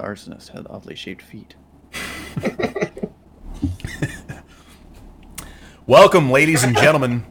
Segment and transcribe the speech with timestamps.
[0.00, 1.54] the arsonist had oddly shaped feet.
[5.86, 7.24] Welcome, ladies and gentlemen,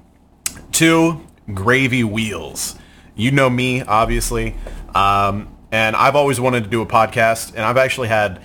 [0.74, 1.21] to
[1.54, 2.78] Gravy Wheels.
[3.16, 4.55] You know me, obviously,
[4.94, 8.42] um, and I've always wanted to do a podcast, and I've actually had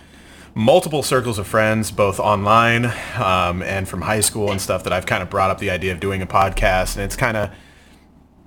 [0.54, 2.86] multiple circles of friends, both online
[3.16, 5.92] um, and from high school and stuff, that I've kind of brought up the idea
[5.92, 7.50] of doing a podcast, and it's kind of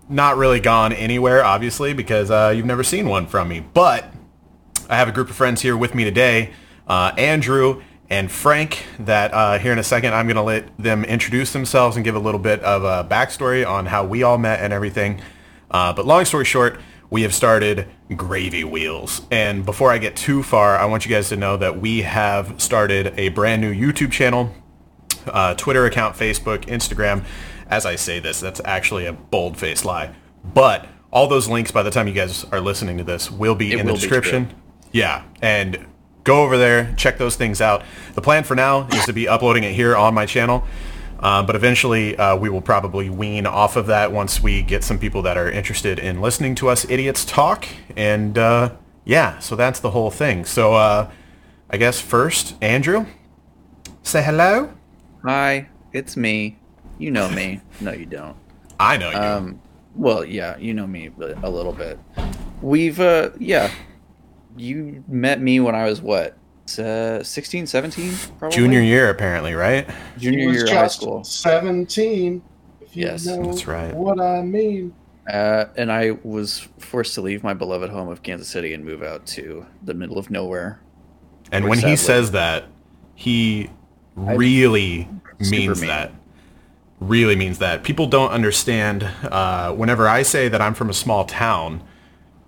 [0.10, 3.60] not really gone anywhere, obviously, because uh, you've never seen one from me.
[3.60, 4.14] But
[4.90, 6.54] I have a group of friends here with me today,
[6.88, 11.04] uh, Andrew and Frank, that uh, here in a second I'm going to let them
[11.04, 14.62] introduce themselves and give a little bit of a backstory on how we all met
[14.62, 15.22] and everything.
[15.70, 19.24] Uh, but long story short, we have started Gravy Wheels.
[19.30, 22.62] And before I get too far, I want you guys to know that we have
[22.62, 24.54] started a brand new YouTube channel,
[25.26, 27.26] uh, Twitter account, Facebook, Instagram.
[27.70, 30.16] As I say this, that's actually a bold-faced lie.
[30.46, 33.74] But all those links, by the time you guys are listening to this, will be
[33.74, 34.56] It in the will be description.
[34.92, 35.86] Yeah, and
[36.24, 37.84] go over there, check those things out.
[38.14, 40.66] The plan for now is to be uploading it here on my channel.
[41.20, 45.00] Uh, but eventually, uh, we will probably wean off of that once we get some
[45.00, 47.66] people that are interested in listening to us idiots talk.
[47.96, 50.46] And uh, yeah, so that's the whole thing.
[50.46, 51.10] So uh,
[51.70, 53.06] I guess first, Andrew,
[54.04, 54.72] say hello.
[55.26, 56.58] Hi, it's me.
[57.00, 57.62] You know me.
[57.82, 58.36] No, you don't.
[58.80, 59.18] I know you.
[59.18, 59.62] Um,
[59.96, 61.12] well, yeah, you know me
[61.44, 62.00] a little bit.
[62.62, 63.72] We've, uh, yeah,
[64.58, 66.38] you met me when I was what,
[66.80, 68.58] uh, 16, 17, probably?
[68.58, 69.90] Junior year, apparently, right?
[70.18, 71.24] Junior year of high school.
[71.24, 72.42] 17.
[72.82, 73.26] If you Yes.
[73.26, 73.94] know That's right.
[73.94, 74.94] What I mean.
[75.32, 79.04] Uh, and I was forced to leave my beloved home of Kansas City and move
[79.04, 80.80] out to the middle of nowhere.
[81.52, 82.66] And Which when he says that,
[83.16, 83.70] he
[84.16, 85.08] really
[85.42, 85.88] super means mean.
[85.90, 86.12] that.
[87.00, 87.84] Really means that.
[87.84, 89.04] People don't understand.
[89.24, 91.84] Uh, whenever I say that I'm from a small town,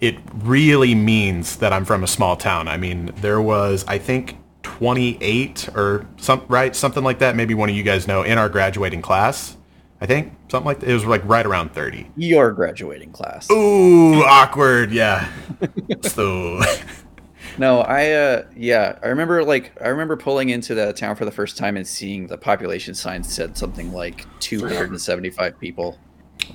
[0.01, 2.67] it really means that I'm from a small town.
[2.67, 7.35] I mean, there was, I think, 28 or some right something like that.
[7.35, 9.57] Maybe one of you guys know in our graduating class.
[10.01, 10.89] I think something like that.
[10.89, 12.09] It was like right around 30.
[12.15, 13.49] Your graduating class.
[13.51, 14.91] Ooh, awkward.
[14.91, 15.29] Yeah.
[16.03, 16.61] so
[17.57, 21.31] No, I uh yeah, I remember like I remember pulling into that town for the
[21.31, 25.97] first time and seeing the population sign said something like 275 people.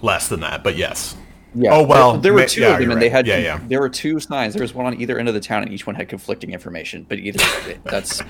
[0.03, 1.17] less than that, but yes.
[1.55, 1.75] Yeah.
[1.75, 3.13] Oh, well, there, there were two yeah, of them, you're and they right.
[3.13, 3.61] had Yeah, yeah.
[3.69, 4.55] there were two signs.
[4.55, 7.07] There was one on either end of the town, and each one had conflicting information.
[7.09, 7.41] But either
[7.85, 8.23] that's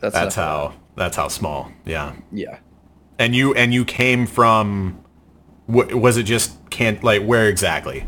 [0.00, 0.36] that's That's enough.
[0.36, 1.70] how that's how small.
[1.84, 2.14] Yeah.
[2.32, 2.58] Yeah.
[3.18, 5.00] And you and you came from
[5.66, 8.06] wh- was it just can't like where exactly?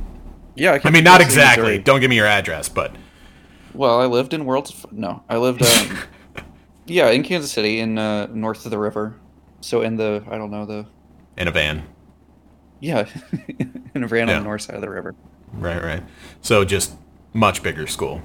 [0.57, 0.79] Yeah.
[0.85, 1.79] I came mean not exactly.
[1.79, 1.79] Missouri.
[1.79, 2.95] Don't give me your address, but
[3.75, 4.87] Well, I lived in Worlds.
[4.93, 5.63] No, I lived.
[5.63, 5.99] Um,
[6.87, 9.17] yeah, in Kansas City, in uh, north of the river.
[9.61, 10.87] So in the I don't know the
[11.37, 11.83] in a van.
[12.81, 13.09] Yeah,
[13.95, 14.37] in a van Yeah.
[14.37, 15.15] on the north side of the river.
[15.53, 16.03] Right, right.
[16.41, 16.95] So just
[17.33, 18.23] much bigger school.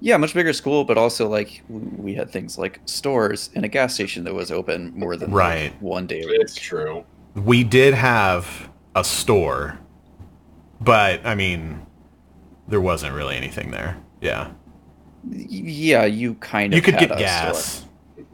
[0.00, 3.94] Yeah, much bigger school, but also like we had things like stores and a gas
[3.94, 5.82] station that was open more than like, Right.
[5.82, 6.20] one day.
[6.20, 6.26] a.
[6.28, 7.04] It's true.
[7.34, 9.78] We did have a store,
[10.80, 11.84] but I mean
[12.68, 13.96] there wasn't really anything there.
[14.20, 14.50] Yeah.
[15.28, 17.64] Yeah, you kind of You could had get a gas.
[17.64, 17.85] store.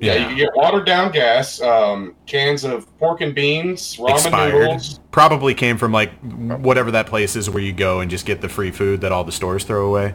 [0.03, 4.53] Yeah, you get watered down gas, um, cans of pork and beans, ramen Expired.
[4.55, 4.99] noodles.
[5.13, 8.49] Probably came from like whatever that place is where you go and just get the
[8.49, 10.15] free food that all the stores throw away.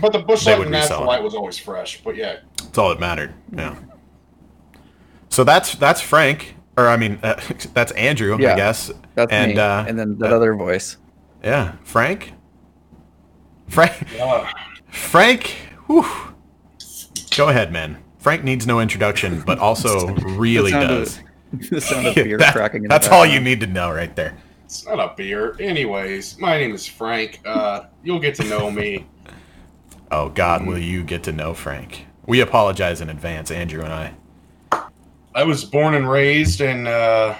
[0.00, 1.06] But the Busch They light would and natural resell it.
[1.06, 2.02] light was always fresh.
[2.04, 3.32] But yeah, That's all that mattered.
[3.52, 3.74] Yeah.
[5.30, 7.40] So that's that's Frank, or I mean, uh,
[7.74, 8.92] that's Andrew, I guess.
[9.14, 9.58] That's and me.
[9.58, 10.98] uh, and then that other voice.
[11.42, 12.34] yeah, Frank.
[13.68, 14.20] Frank.
[14.20, 14.46] uh,
[14.90, 15.56] Frank.
[15.86, 16.04] Whew.
[17.36, 18.02] Go ahead, man.
[18.26, 21.20] Frank needs no introduction, but also really The sound of- does.
[21.70, 22.78] the sound of beer That- cracking.
[22.78, 24.36] In the that's all you need to know right there.
[24.64, 25.54] it's not a beer.
[25.60, 27.38] Anyways, my name is Frank.
[27.46, 29.06] Uh, you'll get to know me.
[30.10, 32.04] Oh God, will you get to know Frank?
[32.26, 34.88] We apologize in advance, Andrew and I.
[35.32, 37.38] I was born and raised in uh,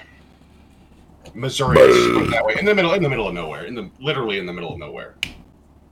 [1.34, 3.64] Missouri, let's just put it that way, in the middle, in the middle of nowhere,
[3.64, 5.16] in the literally in the middle of nowhere.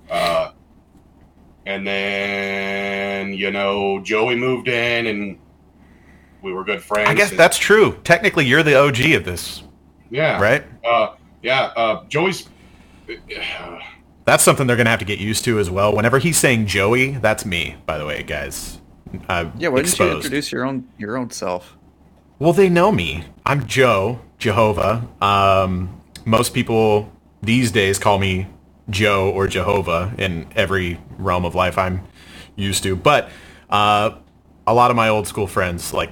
[0.08, 0.52] Uh,
[1.66, 5.38] and then you know Joey moved in, and
[6.42, 7.08] we were good friends.
[7.08, 7.98] I guess and- that's true.
[8.04, 9.62] Technically, you're the OG of this,
[10.10, 10.64] yeah, right?
[10.84, 12.48] Uh, yeah, uh, Joey's.
[14.24, 15.94] That's something they're gonna have to get used to as well.
[15.94, 18.80] Whenever he's saying Joey, that's me, by the way, guys.
[19.28, 21.76] Uh, Yeah, why didn't you introduce your own your own self?
[22.38, 23.24] Well, they know me.
[23.44, 25.06] I'm Joe Jehovah.
[25.20, 27.12] Um, most people
[27.42, 28.46] these days call me
[28.90, 32.02] Joe or Jehovah in every realm of life I'm
[32.56, 32.96] used to.
[32.96, 33.30] But
[33.70, 34.16] uh,
[34.66, 36.10] a lot of my old school friends, like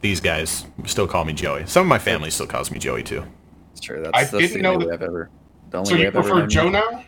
[0.00, 1.66] these guys, still call me Joey.
[1.66, 3.24] Some of my family still calls me Joey too.
[3.72, 4.02] It's true.
[4.02, 5.30] That's, I that's didn't the know only that- way I've ever.
[5.70, 6.70] The only So you I've ever prefer known Joe you.
[6.70, 7.04] now?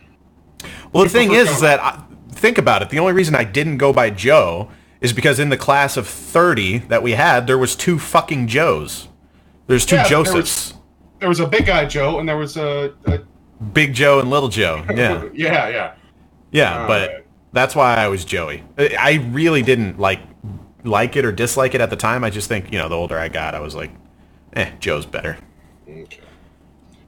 [0.91, 2.89] Well, the thing prefer is, is that I, think about it.
[2.89, 4.69] The only reason I didn't go by Joe
[5.01, 9.07] is because in the class of 30 that we had, there was two fucking Joes.
[9.67, 10.73] There's two Yeah, there was- Josephs.
[11.19, 13.19] There was a big guy Joe, and there was a, a
[13.73, 14.83] Big Joe and Little Joe.
[14.95, 15.25] Yeah.
[15.33, 15.93] yeah, yeah.
[16.51, 18.63] Yeah, but that's why I was Joey.
[18.77, 20.19] I I really didn't like
[20.83, 22.23] like it or dislike it at the time.
[22.23, 23.91] I just think, you know, the older I got, I was like,
[24.53, 25.37] eh, Joe's better.
[25.87, 26.19] Okay.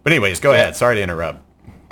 [0.04, 0.76] But anyways, go ahead.
[0.76, 1.40] Sorry to interrupt.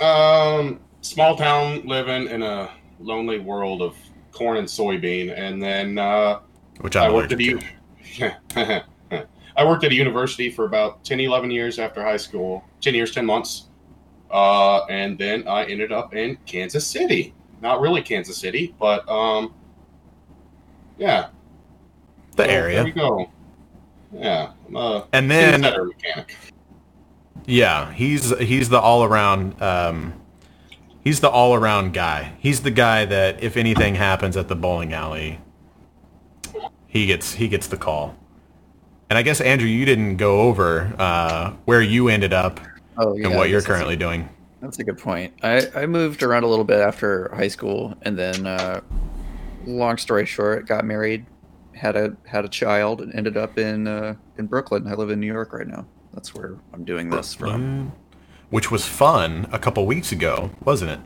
[0.02, 2.70] Um, small town living in a
[3.00, 3.96] lonely world of
[4.32, 6.40] corn and soybean, and then uh,
[6.80, 7.64] Which I I'm worked at a allergic
[8.18, 8.84] u- to.
[9.56, 12.64] I worked at a university for about 10, 11 years after high school.
[12.80, 13.66] 10 years, 10 months.
[14.30, 17.34] Uh, and then I ended up in Kansas City.
[17.62, 19.54] Not really Kansas City, but um,
[20.98, 21.28] yeah.
[22.36, 22.84] The So, There area.
[22.84, 23.30] we go.
[24.12, 24.52] Yeah.
[25.12, 26.36] And then mechanic.
[27.46, 30.14] Yeah, he's he's the all around um,
[31.04, 32.34] he's the all around guy.
[32.40, 35.40] He's the guy that if anything happens at the bowling alley,
[36.88, 38.16] he gets he gets the call.
[39.10, 42.60] And I guess Andrew, you didn't go over uh, where you ended up
[42.96, 44.28] Oh, and what you're currently doing.
[44.60, 45.32] That's a good point.
[45.42, 48.80] I, I moved around a little bit after high school, and then, uh,
[49.66, 51.24] long story short, got married,
[51.74, 54.86] had a had a child, and ended up in uh, in Brooklyn.
[54.86, 55.86] I live in New York right now.
[56.12, 57.92] That's where I'm doing this from.
[58.50, 61.00] Which was fun a couple weeks ago, wasn't it?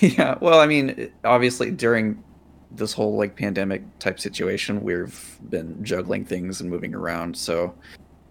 [0.16, 0.36] yeah.
[0.40, 2.22] Well, I mean, obviously during
[2.70, 7.36] this whole like pandemic type situation, we've been juggling things and moving around.
[7.36, 7.74] So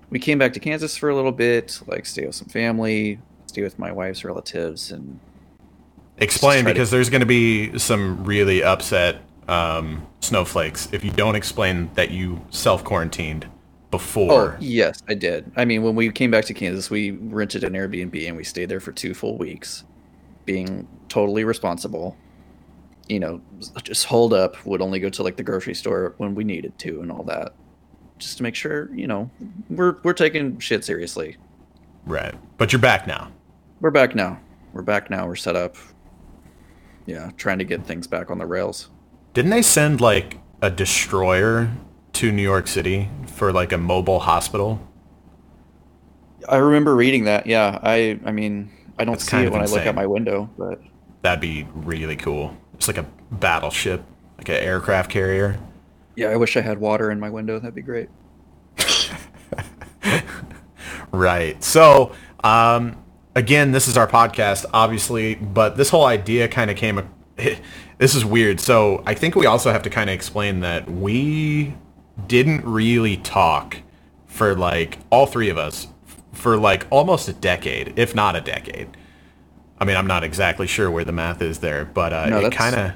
[0.09, 3.61] we came back to Kansas for a little bit, like stay with some family, stay
[3.61, 5.19] with my wife's relatives, and
[6.17, 11.11] Explain try to- because there's going to be some really upset um, snowflakes if you
[11.11, 13.47] don't explain that you self quarantined
[13.91, 14.53] before.
[14.53, 15.51] Oh, yes, I did.
[15.55, 18.69] I mean, when we came back to Kansas, we rented an Airbnb and we stayed
[18.69, 19.83] there for two full weeks,
[20.45, 22.15] being totally responsible.
[23.07, 23.41] You know,
[23.83, 27.01] just hold up, would only go to like the grocery store when we needed to
[27.01, 27.53] and all that.
[28.19, 29.29] Just to make sure, you know,
[29.69, 31.37] we're we're taking shit seriously.
[32.05, 32.35] Right.
[32.57, 33.31] But you're back now.
[33.81, 34.39] We're back now.
[34.73, 35.25] We're back now.
[35.25, 35.75] We're set up.
[37.05, 38.89] Yeah, trying to get things back on the rails.
[39.33, 41.71] Didn't they send like a destroyer
[42.13, 44.79] to New York City for like a mobile hospital?
[46.47, 47.47] I remember reading that.
[47.47, 48.69] Yeah, I I mean,
[48.99, 49.87] I don't That's see it when I look insane.
[49.87, 50.81] out my window, but
[51.21, 52.55] That'd be really cool.
[52.75, 54.03] It's like a battleship,
[54.37, 55.59] like an aircraft carrier.
[56.19, 57.59] Yeah, I wish I had water in my window.
[57.59, 58.09] That'd be great.
[61.11, 61.63] Right.
[61.63, 62.11] So,
[62.43, 62.95] um,
[63.35, 67.09] again, this is our podcast, obviously, but this whole idea kind of came.
[67.97, 68.61] This is weird.
[68.61, 71.73] So, I think we also have to kind of explain that we
[72.27, 73.75] didn't really talk
[74.25, 75.87] for like all three of us
[76.31, 78.95] for like almost a decade, if not a decade.
[79.79, 82.53] I mean, I'm not exactly sure where the math is there, but uh, No, it
[82.53, 82.91] kind of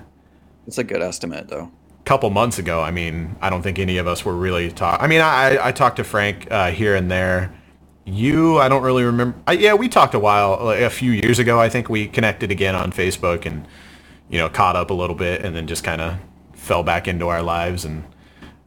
[0.68, 1.70] It's a good estimate, though.
[2.06, 5.02] Couple months ago, I mean, I don't think any of us were really talk.
[5.02, 7.54] I mean, I I talked to Frank uh, here and there.
[8.06, 9.38] You, I don't really remember.
[9.48, 11.60] I, yeah, we talked a while, like, a few years ago.
[11.60, 13.66] I think we connected again on Facebook and
[14.30, 16.18] you know caught up a little bit, and then just kind of
[16.54, 18.04] fell back into our lives and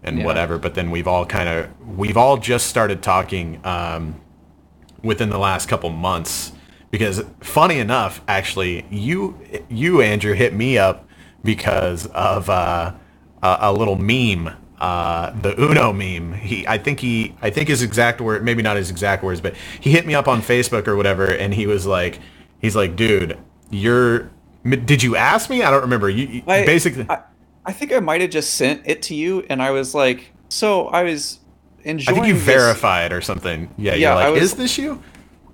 [0.02, 0.24] and Yeah.
[0.24, 0.58] whatever.
[0.58, 1.68] But then we've all kind of
[1.98, 4.20] we've all just started talking um,
[5.02, 6.52] within the last couple months
[6.90, 9.38] because funny enough actually you
[9.68, 11.08] you andrew hit me up
[11.44, 12.92] because of uh,
[13.42, 14.50] a, a little meme
[14.80, 18.76] uh, the uno meme he i think he i think his exact word maybe not
[18.76, 21.86] his exact words but he hit me up on facebook or whatever and he was
[21.86, 22.18] like
[22.60, 23.38] he's like dude
[23.70, 24.30] you're
[24.84, 27.20] did you ask me i don't remember you you- I, basically I,
[27.64, 30.86] I think I might have just sent it to you, and I was like, so
[30.86, 31.40] I was
[31.82, 32.16] enjoying.
[32.16, 33.68] I think you this- verified or something.
[33.76, 35.02] Yeah, Yeah, you're like, was- is this you?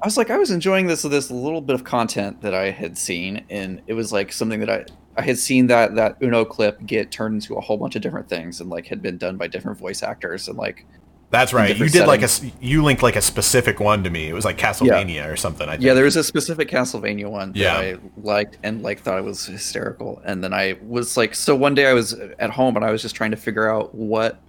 [0.02, 2.98] I was like, I was enjoying this this little bit of content that I had
[2.98, 4.84] seen, and it was like something that I
[5.16, 8.28] I had seen that that Uno clip get turned into a whole bunch of different
[8.28, 10.86] things, and like had been done by different voice actors, and like
[11.30, 11.76] That's right.
[11.76, 12.28] You did like a
[12.60, 14.28] you linked like a specific one to me.
[14.28, 15.68] It was like Castlevania or something.
[15.68, 15.84] I think.
[15.84, 17.76] yeah, there was a specific Castlevania one that Yeah.
[17.76, 21.74] I liked and like thought it was hysterical, and then I was like, so one
[21.74, 24.40] day I was at home and I was just trying to figure out what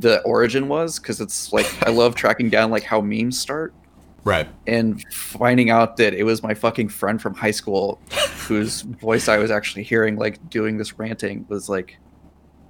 [0.00, 3.74] the origin was because it's like I love tracking down like how memes start.
[4.24, 4.48] Right.
[4.66, 8.00] and finding out that it was my fucking friend from high school
[8.46, 11.98] whose voice I was actually hearing like doing this ranting was like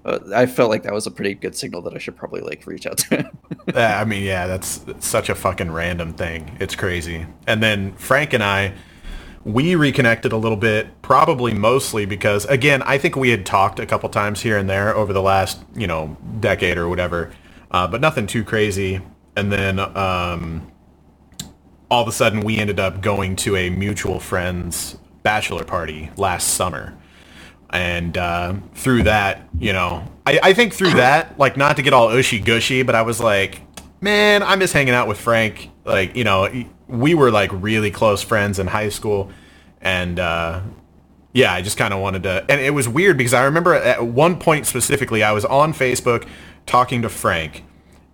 [0.05, 2.67] uh, I felt like that was a pretty good signal that I should probably like
[2.67, 3.39] reach out to him.
[3.73, 6.57] Yeah, I mean, yeah, that's such a fucking random thing.
[6.59, 7.27] It's crazy.
[7.47, 8.75] And then Frank and I,
[9.45, 13.87] we reconnected a little bit, probably mostly because, again, I think we had talked a
[13.87, 17.31] couple times here and there over the last, you know, decade or whatever,
[17.71, 19.01] uh, but nothing too crazy.
[19.37, 20.72] And then um,
[21.93, 26.55] all of a sudden, we ended up going to a mutual friend's bachelor party last
[26.55, 26.97] summer.
[27.71, 31.93] and uh, through that, you know, I, I think through that, like not to get
[31.93, 33.61] all ushy gushy, but I was like,
[34.01, 35.71] man, I miss hanging out with Frank.
[35.85, 36.49] Like, you know,
[36.89, 39.31] we were like really close friends in high school,
[39.81, 40.63] and uh,
[41.35, 42.45] yeah, I just kind of wanted to.
[42.49, 46.29] And it was weird because I remember at one point specifically, I was on Facebook
[46.67, 47.65] talking to Frank,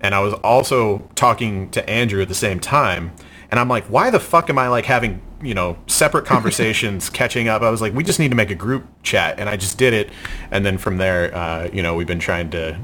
[0.01, 3.13] and I was also talking to Andrew at the same time.
[3.51, 7.49] And I'm like, why the fuck am I like having you know separate conversations, catching
[7.49, 7.63] up?
[7.63, 9.95] I was like, we just need to make a group chat, and I just did
[9.95, 10.11] it.
[10.51, 12.79] And then from there, uh, you know, we've been trying to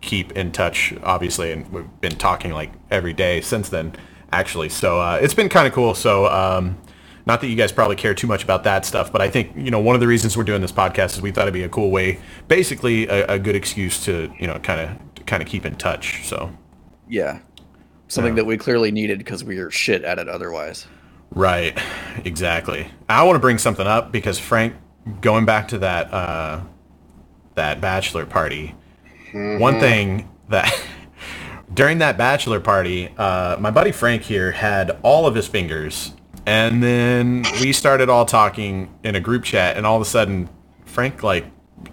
[0.00, 3.94] keep in touch, obviously, and we've been talking like every day since then,
[4.32, 4.68] actually.
[4.68, 5.94] So uh, it's been kind of cool.
[5.94, 6.26] So.
[6.26, 6.78] Um,
[7.26, 9.70] not that you guys probably care too much about that stuff, but I think you
[9.70, 11.68] know one of the reasons we're doing this podcast is we thought it'd be a
[11.68, 15.66] cool way, basically a, a good excuse to you know kind of kind of keep
[15.66, 16.26] in touch.
[16.26, 16.50] So
[17.10, 17.40] Yeah.
[18.10, 18.42] Something Yeah.
[18.42, 20.86] that we clearly needed because we are shit at it otherwise.
[21.32, 21.78] Right,
[22.24, 22.88] exactly.
[23.08, 24.74] I want to bring something up because Frank,
[25.20, 26.60] going back to that uh,
[27.54, 28.74] that bachelor party,
[29.32, 30.68] one thing that
[31.74, 36.12] during that bachelor party, uh, my buddy Frank here had all of his fingers,
[36.46, 40.48] and then we started all talking in a group chat, and all of a sudden,
[40.84, 41.44] Frank like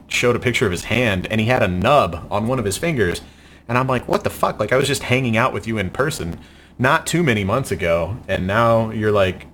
[0.07, 2.75] showed a picture of his hand, and he had a nub on one of his
[2.79, 3.21] fingers,
[3.67, 4.59] and I'm like, what the fuck?
[4.59, 6.39] Like I was just hanging out with you in person
[6.79, 9.47] not too many months ago, and now you're like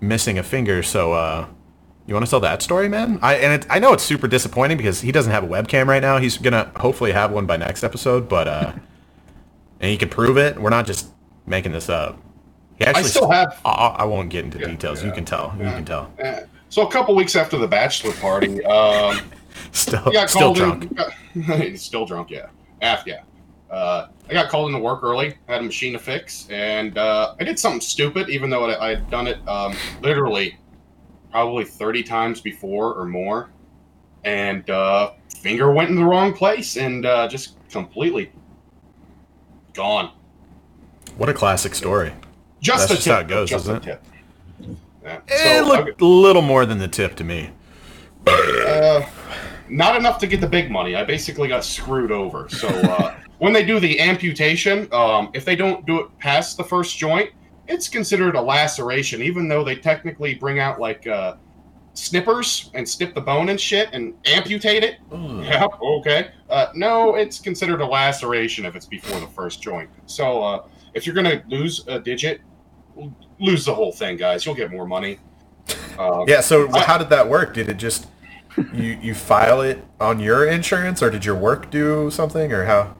[0.00, 0.82] missing a finger.
[0.82, 1.46] So, uh,
[2.06, 3.18] you want to tell that story, man?
[3.22, 6.02] I and it, I know it's super disappointing because he doesn't have a webcam right
[6.02, 6.18] now.
[6.18, 8.72] He's gonna hopefully have one by next episode, but uh,
[9.80, 10.60] and he can prove it.
[10.60, 11.08] We're not just
[11.46, 12.20] making this up.
[12.76, 13.60] He I actually still have.
[13.64, 15.02] I, I won't get into Yeah, details.
[15.04, 15.54] You can tell.
[15.58, 16.10] You can tell.
[16.70, 19.20] So a couple weeks after the bachelor party, um,
[19.72, 20.98] Still, still drunk.
[21.34, 21.76] in.
[21.76, 22.46] still drunk, yeah.
[22.80, 23.22] Af, yeah.
[23.74, 25.34] Uh, I got called into work early.
[25.48, 28.88] Had a machine to fix, and uh, I did something stupid, even though I, I
[28.90, 30.56] had done it um, literally
[31.32, 33.50] probably thirty times before or more.
[34.24, 38.30] And uh, finger went in the wrong place, and uh, just completely
[39.72, 40.12] gone.
[41.16, 42.12] What a classic story.
[42.60, 43.12] Just That's just tip.
[43.12, 44.04] how it goes, isn't tip.
[45.02, 45.18] Yeah.
[45.26, 47.50] It So, looked a little more than the tip to me.
[48.26, 49.04] Uh,
[49.68, 50.94] not enough to get the big money.
[50.94, 52.48] I basically got screwed over.
[52.48, 56.64] So uh, when they do the amputation, um, if they don't do it past the
[56.64, 57.28] first joint,
[57.68, 61.34] it's considered a laceration, even though they technically bring out like uh,
[61.92, 64.96] snippers and snip the bone and shit and amputate it.
[65.44, 65.66] Yeah,
[66.00, 66.30] okay.
[66.48, 69.90] Uh, no, it's considered a laceration if it's before the first joint.
[70.06, 72.40] So uh, if you're gonna lose a digit,
[73.38, 74.46] lose the whole thing, guys.
[74.46, 75.18] You'll get more money.
[75.98, 76.40] Uh, Yeah.
[76.40, 77.52] So I- how did that work?
[77.52, 78.06] Did it just
[78.72, 82.96] you you file it on your insurance, or did your work do something, or how?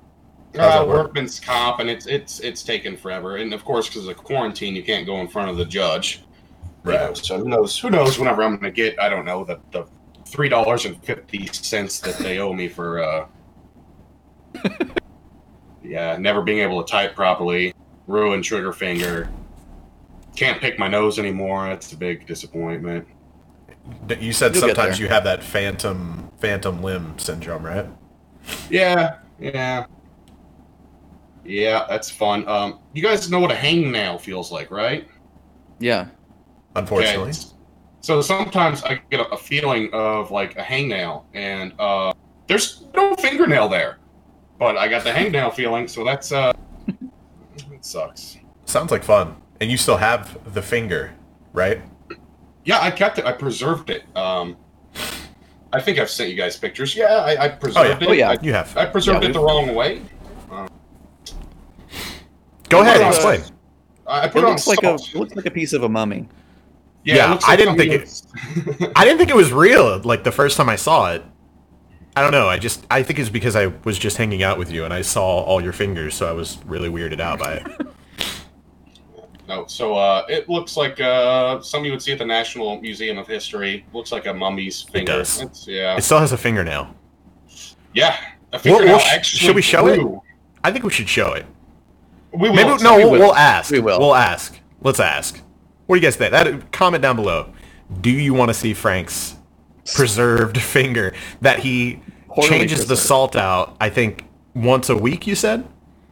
[0.56, 1.06] How's Uh, work?
[1.06, 3.36] workman's comp, and it's it's it's taken forever.
[3.36, 6.24] And of course, because of quarantine, you can't go in front of the judge.
[6.84, 7.00] Right.
[7.00, 7.78] You know, so who knows?
[7.78, 8.18] Who knows?
[8.18, 9.86] Whenever I'm going to get, I don't know the the
[10.26, 13.02] three dollars and fifty cents that they owe me for.
[13.02, 13.26] uh
[15.82, 17.74] Yeah, never being able to type properly,
[18.06, 19.28] ruined trigger finger.
[20.34, 21.68] Can't pick my nose anymore.
[21.68, 23.06] That's a big disappointment.
[24.18, 27.86] You said You'll sometimes you have that phantom phantom limb syndrome, right?
[28.70, 29.84] Yeah, yeah,
[31.44, 31.86] yeah.
[31.88, 32.46] That's fun.
[32.48, 35.08] Um, you guys know what a hangnail feels like, right?
[35.78, 36.08] Yeah.
[36.76, 37.30] Unfortunately.
[37.30, 37.38] Okay.
[38.00, 42.12] So sometimes I get a, a feeling of like a hangnail, and uh,
[42.46, 43.98] there's no fingernail there,
[44.58, 45.88] but I got the hangnail feeling.
[45.88, 46.52] So that's uh,
[47.72, 48.36] it sucks.
[48.66, 49.36] Sounds like fun.
[49.60, 51.14] And you still have the finger,
[51.52, 51.80] right?
[52.64, 53.24] Yeah, I kept it.
[53.24, 54.04] I preserved it.
[54.16, 54.56] Um,
[55.72, 56.94] I think I've sent you guys pictures.
[56.94, 58.08] Yeah, I, I preserved it.
[58.08, 58.32] Oh, yeah.
[58.32, 58.44] it.
[58.44, 58.76] You have.
[58.76, 60.02] I, I preserved Yeah, it the wrong way.
[62.68, 63.42] Go ahead, Uh, explain.
[64.06, 65.08] I I It put it on looks like a salt.
[65.14, 66.28] it looks like a piece of a mummy.
[67.04, 70.00] Yeah, it looks I didn't think something that's- I didn't think it was real.
[70.02, 71.22] Like the first time I saw it,
[72.16, 72.48] I don't know.
[72.48, 75.02] I just I think it's because I was just hanging out with you and I
[75.02, 77.66] saw all your fingers, so I was really weirded out by it.
[79.46, 83.18] No, so uh, it looks like uh, something you would see at the National Museum
[83.18, 83.84] of History.
[83.92, 85.12] Looks like a mummy's finger.
[85.18, 85.42] does.
[85.42, 86.88] It's, yeah, It still has a fingernail.
[87.92, 88.16] yeah.
[88.54, 90.00] A fingernail we'll sh- actually should we show it?
[90.62, 91.44] I think we should show it.
[92.34, 92.54] We will.
[92.56, 92.96] Maybe no.
[92.98, 93.70] We'll, we'll ask.
[93.70, 93.98] We will.
[94.00, 94.58] We'll ask.
[94.80, 95.40] Let's ask.
[95.86, 96.32] What do you guys think?
[96.32, 97.52] That comment down below.
[98.00, 99.36] Do you want to see Frank's
[99.94, 103.76] preserved finger that he Poorly changes the salt out?
[103.80, 104.24] I think
[104.54, 105.26] once a week.
[105.26, 105.66] You said.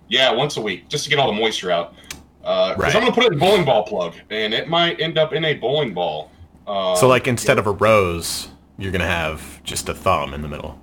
[0.08, 1.94] Yeah, once a week, just to get all the moisture out.
[2.40, 2.94] Because Right.
[2.94, 5.44] I'm gonna put it in a bowling ball plug, and it might end up in
[5.44, 6.30] a bowling ball.
[6.66, 8.48] Uh, So like instead of a rose,
[8.78, 10.78] you're gonna have just a thumb in the middle.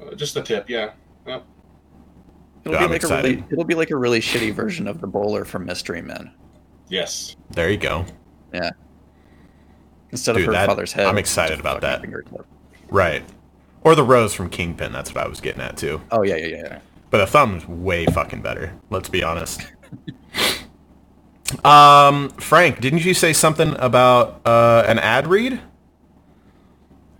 [0.00, 0.90] uh, just the tip, yeah.
[1.26, 1.44] Yep.
[2.66, 5.00] It'll Yeah, be I'm like a really it'll be like a really shitty version of
[5.00, 6.32] the bowler from Mystery Men.
[6.88, 7.36] Yes.
[7.50, 8.04] There you go.
[8.52, 8.70] Yeah.
[10.10, 11.06] Instead Dude, of her that- father's head.
[11.06, 12.00] I'm excited about that.
[12.00, 12.44] fingertip.
[12.90, 13.22] Right.
[13.82, 14.92] Or the rose from Kingpin.
[14.92, 16.00] That's what I was getting at too.
[16.10, 16.56] Oh yeah, yeah, yeah.
[16.64, 16.78] yeah.
[17.10, 18.72] But the thumb's way fucking better.
[18.90, 19.62] Let's be honest.
[21.64, 25.60] um, Frank, didn't you say something about uh, an ad read?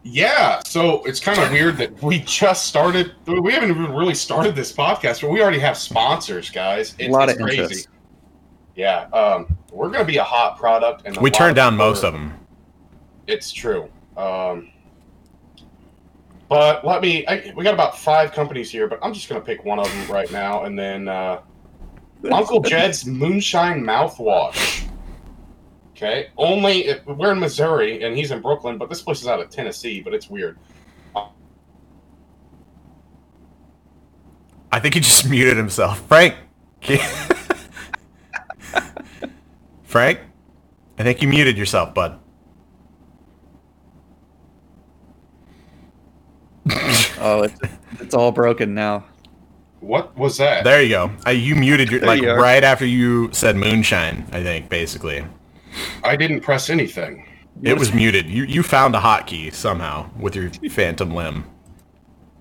[0.09, 3.13] Yeah, so it's kind of weird that we just started.
[3.27, 6.95] We haven't even really started this podcast, but we already have sponsors, guys.
[7.01, 7.89] It's, a lot it's of interest.
[8.77, 11.73] Yeah, um, we're going to be a hot product, and a We lot turned down
[11.73, 12.39] people most of them.
[13.27, 13.91] It's true.
[14.17, 14.71] Um,
[16.49, 17.27] but let me.
[17.27, 19.89] I, we got about five companies here, but I'm just going to pick one of
[19.91, 21.41] them right now, and then uh,
[22.31, 24.87] Uncle Jed's Moonshine Mouthwash.
[25.97, 29.41] Okay, only if, we're in Missouri and he's in Brooklyn, but this place is out
[29.41, 30.03] of Tennessee.
[30.03, 30.59] But it's weird.
[34.71, 36.07] I think he just muted himself.
[36.07, 36.35] Frank.
[39.85, 40.21] Frank?
[40.99, 42.19] I think you muted yourself, bud.
[47.19, 47.59] Oh, it's,
[47.99, 49.03] it's all broken now.
[49.81, 50.63] What was that?
[50.63, 51.11] There you go.
[51.27, 55.25] Uh, you muted your There like you right after you said moonshine, I think, basically.
[56.05, 57.27] I didn't press anything.
[57.63, 58.29] It was muted.
[58.29, 61.45] You you found a hotkey somehow with your phantom limb.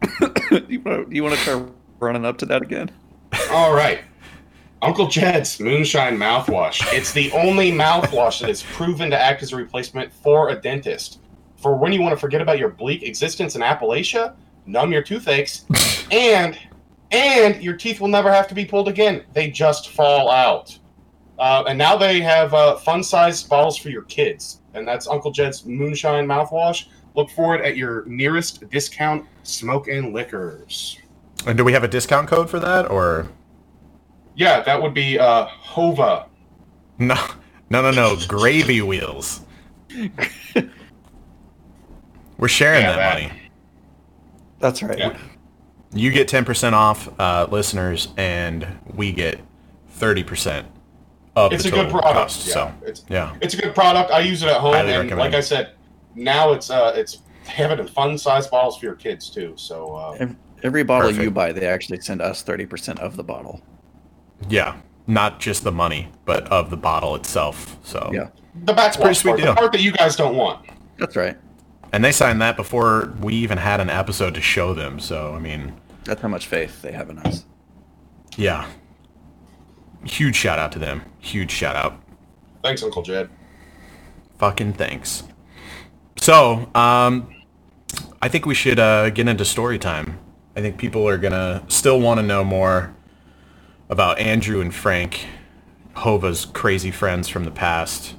[0.68, 1.66] you want you want to try
[2.00, 2.92] running up to that again?
[3.52, 4.02] All right.
[4.82, 6.86] Uncle Jed's Moonshine Mouthwash.
[6.94, 11.20] It's the only mouthwash that is proven to act as a replacement for a dentist.
[11.56, 14.36] For when you want to forget about your bleak existence in Appalachia,
[14.66, 15.66] numb your toothaches,
[16.12, 16.58] and
[17.12, 19.24] and your teeth will never have to be pulled again.
[19.34, 20.78] They just fall out.
[21.38, 25.66] Uh, and now they have uh, fun-sized bottles for your kids, and that's Uncle Jed's
[25.66, 26.88] Moonshine Mouthwash.
[27.16, 30.98] Look for it at your nearest discount smoke and liquors.
[31.46, 33.28] And do we have a discount code for that or
[34.36, 36.28] Yeah, that would be uh, Hova.
[37.00, 37.16] no?
[37.70, 38.16] No, no, no.
[38.28, 39.42] Gravy wheels.
[42.38, 43.24] We're sharing Yeah, that, that.
[43.30, 43.42] money.
[44.60, 44.98] That's right.
[44.98, 45.18] Yeah.
[45.94, 49.40] You get 10% off, uh, listeners, and we get
[50.00, 50.66] 30%
[51.36, 52.14] of It's a good product.
[52.14, 52.48] cost.
[52.48, 52.54] yeah.
[52.54, 53.36] So, It's yeah.
[53.42, 54.12] it's a good product.
[54.12, 55.20] I use it at home, Highly and recommend.
[55.20, 55.72] like I said,
[56.16, 59.54] now it's uh it's they have it in fun size bottles for your kids too.
[59.56, 63.24] So uh, Ev- Every bottle you buy, they actually send us thirty percent of the
[63.24, 63.62] bottle.
[64.50, 64.78] Yeah.
[65.08, 67.78] Not just the money, but of the bottle itself.
[67.84, 68.30] So, Yeah,
[68.64, 69.56] the backwash pretty sweet part, the deal.
[69.56, 70.66] part that you guys don't want.
[70.98, 71.38] that's right.
[71.94, 75.00] And they signed that before we even had an episode to show them.
[75.00, 75.74] So, I mean,
[76.06, 77.46] That's how much faith they have in us.
[78.36, 78.66] yeah.
[80.06, 81.02] Huge shout out to them.
[81.20, 82.00] Huge shout out.
[82.64, 83.30] Thanks, Uncle Jed.
[84.40, 85.24] Fucking thanks.
[86.18, 87.34] So, um,
[88.22, 90.20] I think we should uh, get into story time.
[90.56, 92.96] I think people are gonna still want to know more
[93.90, 95.26] about Andrew and Frank,
[95.96, 98.16] Hova's crazy friends from the past.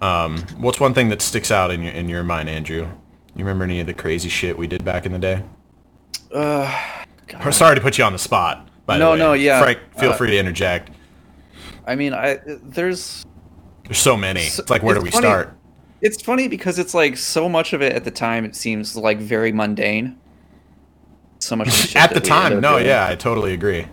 [0.00, 2.88] Um, what's one thing that sticks out in your in your mind, Andrew?
[3.34, 5.42] You remember any of the crazy shit we did back in the day?
[6.34, 6.70] Uh,
[7.44, 8.68] Or sorry to put you on the spot.
[8.84, 9.18] By No, the way.
[9.18, 9.60] no, yeah.
[9.62, 10.90] Frank, feel Uh, free to interject.
[11.86, 13.24] I mean, I there's
[13.84, 14.42] There's so many.
[14.42, 15.22] so- It's like where do we funny.
[15.26, 15.56] start?
[16.00, 19.18] it's funny because it's like so much of it at the time it seems like
[19.18, 20.18] very mundane.
[21.38, 22.86] So much At the that we ended time, no, doing.
[22.86, 23.86] yeah, I totally agree.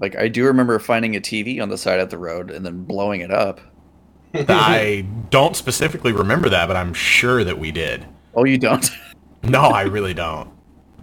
[0.00, 2.84] Like I do remember finding a TV on the side of the road and then
[2.84, 3.60] blowing it up.
[4.34, 8.04] I don't specifically remember that, but I'm sure that we did.
[8.34, 8.88] Oh, you don't?
[9.44, 10.50] No, I really don't.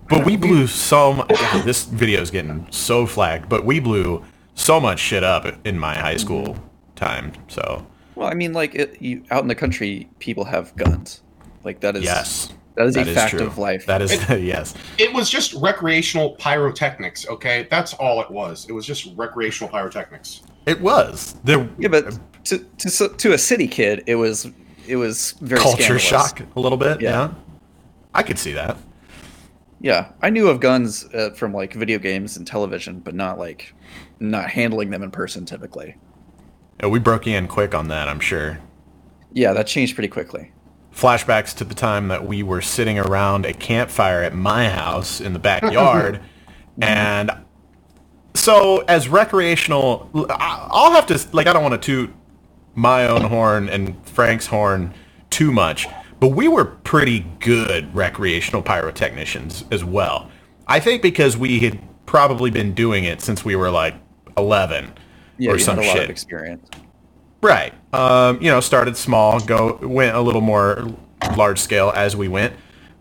[0.10, 1.30] But we blew so much.
[1.63, 5.95] This video is getting so flagged, but we blew so much shit up in my
[5.95, 6.57] high school
[6.95, 7.31] time.
[7.47, 11.21] So well, I mean, like it, you, out in the country, people have guns.
[11.63, 13.45] Like that is yes, that is that a is fact true.
[13.45, 13.85] of life.
[13.85, 14.73] That is yes.
[14.97, 17.27] It was just recreational pyrotechnics.
[17.27, 18.65] Okay, that's all it was.
[18.67, 20.43] It was just recreational pyrotechnics.
[20.65, 24.49] It was the yeah, but to, to to a city kid, it was
[24.87, 26.03] it was very culture scandalous.
[26.03, 27.01] shock a little bit.
[27.01, 27.09] Yeah.
[27.09, 27.33] Yeah.
[28.13, 28.77] I could see that.
[29.81, 33.73] Yeah, I knew of guns uh, from like video games and television, but not like
[34.19, 35.95] not handling them in person typically.
[36.82, 38.10] Yeah, we broke in quick on that.
[38.10, 38.60] I'm sure.
[39.34, 40.51] Yeah, that changed pretty quickly.
[40.93, 45.34] flashbacks to the time that we were sitting around a campfire at my house in
[45.34, 46.21] the backyard
[46.82, 47.32] and
[48.34, 52.13] so as recreational i'll have to like i don't want to toot
[52.75, 54.93] my own horn and frank's horn
[55.30, 55.88] too much
[56.21, 60.32] but we were pretty good recreational pyrotechnicians as well
[60.67, 63.95] i think because we had probably been doing it since we were like
[64.37, 64.93] 11
[65.37, 66.69] Yeah, or some had a lot shit experience.
[67.41, 67.73] Right.
[67.93, 70.87] Um, you know, started small, go went a little more
[71.37, 72.53] large scale as we went.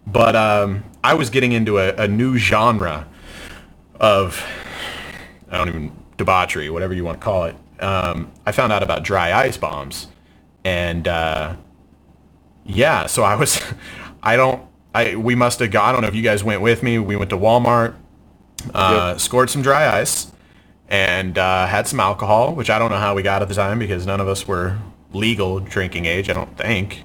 [0.06, 3.08] But um, I was getting into a, a new genre
[4.00, 4.44] of
[5.50, 7.56] I don't even debauchery, whatever you want to call it.
[7.80, 10.08] Um, I found out about dry ice bombs,
[10.64, 11.56] and uh,
[12.64, 13.60] yeah, so I was
[14.22, 14.62] I don't
[14.94, 15.86] I we must have got.
[15.88, 16.98] I don't know if you guys went with me.
[16.98, 17.94] We went to Walmart,
[18.74, 19.20] uh, Yep.
[19.20, 20.32] scored some dry ice,
[20.88, 23.78] and uh, had some alcohol, which I don't know how we got at the time
[23.78, 24.78] because none of us were
[25.12, 26.28] legal drinking age.
[26.28, 27.04] I don't think.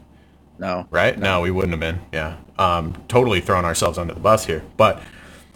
[0.57, 0.87] No.
[0.91, 1.17] right?
[1.17, 2.01] No, we wouldn't have been.
[2.11, 2.37] Yeah.
[2.57, 4.63] Um, totally throwing ourselves under the bus here.
[4.75, 5.01] But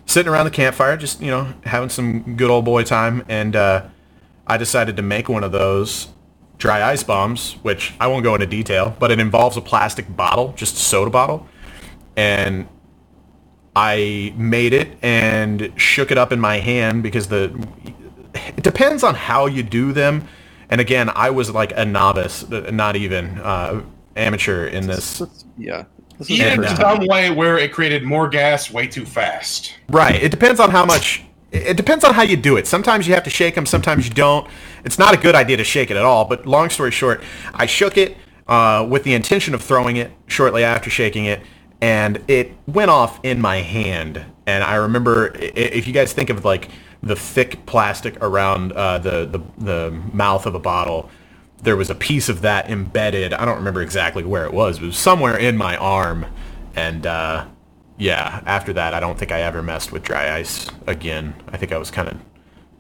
[0.06, 3.26] sitting around the campfire, just, you know, having some good old boy time.
[3.28, 3.88] And uh,
[4.48, 6.08] I decided to make one of those
[6.58, 10.54] dry ice bombs, which I won't go into detail, but it involves a plastic bottle,
[10.56, 11.48] just a soda bottle.
[12.16, 12.70] And
[13.76, 17.50] I made it and shook it up in my hand because the
[18.58, 20.28] it depends on how you do them.
[20.70, 23.84] And again, I was like a novice, not even uh,
[24.16, 25.22] amateur in this.
[25.58, 25.84] Yeah.
[26.18, 26.76] This He was did it Yeah.
[26.76, 29.74] some way where it created more gas way too fast.
[29.90, 30.16] Right.
[30.22, 31.24] It depends on how much.
[31.52, 32.66] It depends on how you do it.
[32.66, 33.68] Sometimes you have to shake them.
[33.68, 34.48] Sometimes you don't.
[34.86, 36.26] It's not a good idea to shake it at all.
[36.26, 37.22] But long story short,
[37.54, 41.42] I shook it uh, with the intention of throwing it shortly after shaking it,
[41.80, 44.26] and it went off in my hand.
[44.48, 46.70] And I remember, if you guys think of like
[47.04, 51.10] the thick plastic around uh, the, the the mouth of a bottle,
[51.62, 53.34] there was a piece of that embedded.
[53.34, 54.78] I don't remember exactly where it was.
[54.82, 56.26] It was somewhere in my arm,
[56.76, 57.06] and.
[57.06, 57.46] Uh,
[57.98, 61.36] yeah, after that, I don't think I ever messed with dry ice again.
[61.50, 62.18] I think I was kind of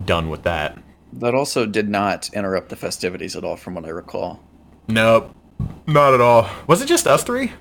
[0.06, 0.78] done with that.
[1.14, 4.42] That also did not interrupt the festivities at all, from what I recall.
[4.88, 5.34] Nope,
[5.86, 6.50] not at all.
[6.68, 7.52] Was it just us three?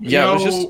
[0.00, 0.68] Yeah, it was just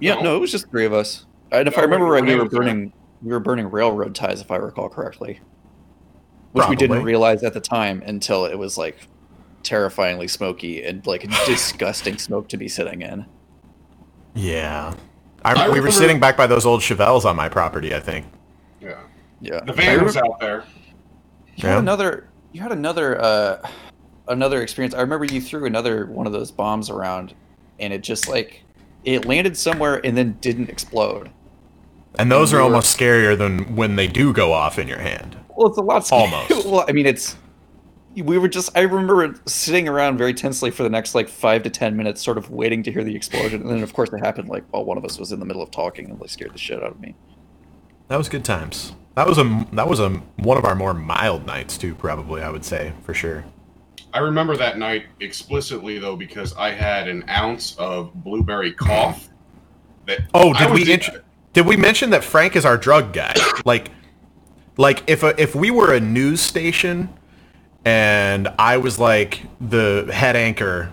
[0.00, 0.22] yeah, no.
[0.22, 1.24] no, it was just three of us.
[1.52, 2.80] And if I remember right, we were burning.
[2.80, 2.92] there.
[3.22, 5.40] Burning we were burning railroad ties, if I recall correctly,
[6.52, 9.08] which we didn't realize at the time until it was like
[9.62, 13.26] terrifyingly smoky and like disgusting smoke to be sitting in.
[14.34, 14.94] Yeah.
[15.44, 18.26] I, I we were sitting back by those old Chevelles on my property, I think.
[18.80, 19.00] Yeah.
[19.40, 20.64] Yeah, The I van was out there.
[21.56, 21.78] You had Yeah.
[21.78, 22.28] another.
[22.52, 23.20] You had another.
[23.20, 23.68] uh
[24.28, 24.92] Another experience.
[24.92, 27.32] I remember you threw another one of those bombs around,
[27.78, 28.64] and it just like
[29.04, 31.30] it landed somewhere and then didn't explode.
[32.18, 35.36] And those are almost scarier than when they do go off in your hand.
[35.56, 36.06] Well, it's a lot.
[36.06, 36.22] scary.
[36.22, 36.66] Almost.
[36.66, 37.36] well, I mean, it's.
[38.14, 38.76] We were just.
[38.76, 42.38] I remember sitting around very tensely for the next like five to ten minutes, sort
[42.38, 44.96] of waiting to hear the explosion, and then of course it happened like while one
[44.96, 47.00] of us was in the middle of talking, and like scared the shit out of
[47.00, 47.14] me.
[48.08, 48.94] That was good times.
[49.16, 52.48] That was a that was a one of our more mild nights too, probably I
[52.48, 53.44] would say for sure.
[54.14, 59.28] I remember that night explicitly though because I had an ounce of blueberry cough.
[60.06, 61.08] That Oh, did was we int-
[61.56, 63.34] did we mention that Frank is our drug guy?
[63.64, 63.90] Like,
[64.76, 67.08] like if a, if we were a news station,
[67.82, 70.92] and I was like the head anchor,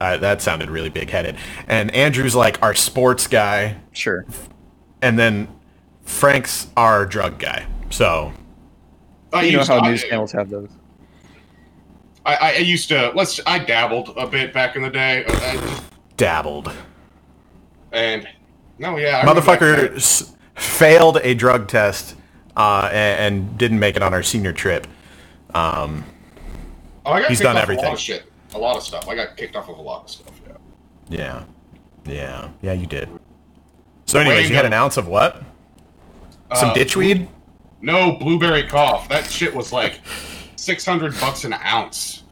[0.00, 1.36] uh, that sounded really big headed,
[1.68, 4.24] and Andrew's like our sports guy, Sure.
[5.02, 5.48] and then
[6.02, 7.66] Frank's our drug guy.
[7.90, 8.32] So
[9.34, 10.70] I you know how I, news channels have those.
[12.24, 13.38] I, I used to let's.
[13.46, 15.82] I dabbled a bit back in the day, I just-
[16.16, 16.72] dabbled.
[17.92, 18.26] and
[18.80, 22.16] no, yeah, I Motherfucker s- failed a drug test
[22.56, 24.86] uh, and, and didn't make it on our senior trip.
[25.54, 26.04] Um,
[27.06, 29.08] Oh, I got he's done off A lot of shit, a lot of stuff.
[29.08, 30.38] I got kicked off of a lot of stuff.
[30.46, 30.56] Yeah.
[31.08, 31.44] Yeah.
[32.04, 32.48] Yeah.
[32.60, 33.08] Yeah, you did.
[34.06, 35.42] So anyways, you had an ounce of what?
[36.54, 37.28] Some Uh, ditchweed?
[37.80, 39.08] No blueberry cough.
[39.08, 40.00] That shit was like
[40.56, 42.24] six hundred bucks an ounce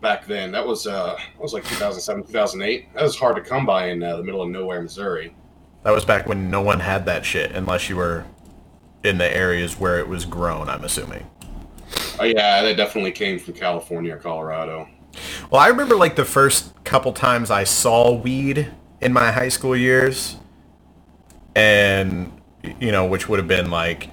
[0.00, 0.50] back then.
[0.52, 2.94] That was uh, that was like 2007, 2008.
[2.94, 5.34] That was hard to come by in uh, the middle of nowhere, Missouri.
[5.84, 8.24] That was back when no one had that shit unless you were
[9.04, 11.26] in the areas where it was grown, I'm assuming.
[12.18, 14.88] Oh yeah, that definitely came from California or Colorado.
[15.50, 19.76] Well, I remember like the first couple times I saw weed in my high school
[19.76, 20.36] years,
[21.54, 22.32] and
[22.80, 24.10] you know, which would have been like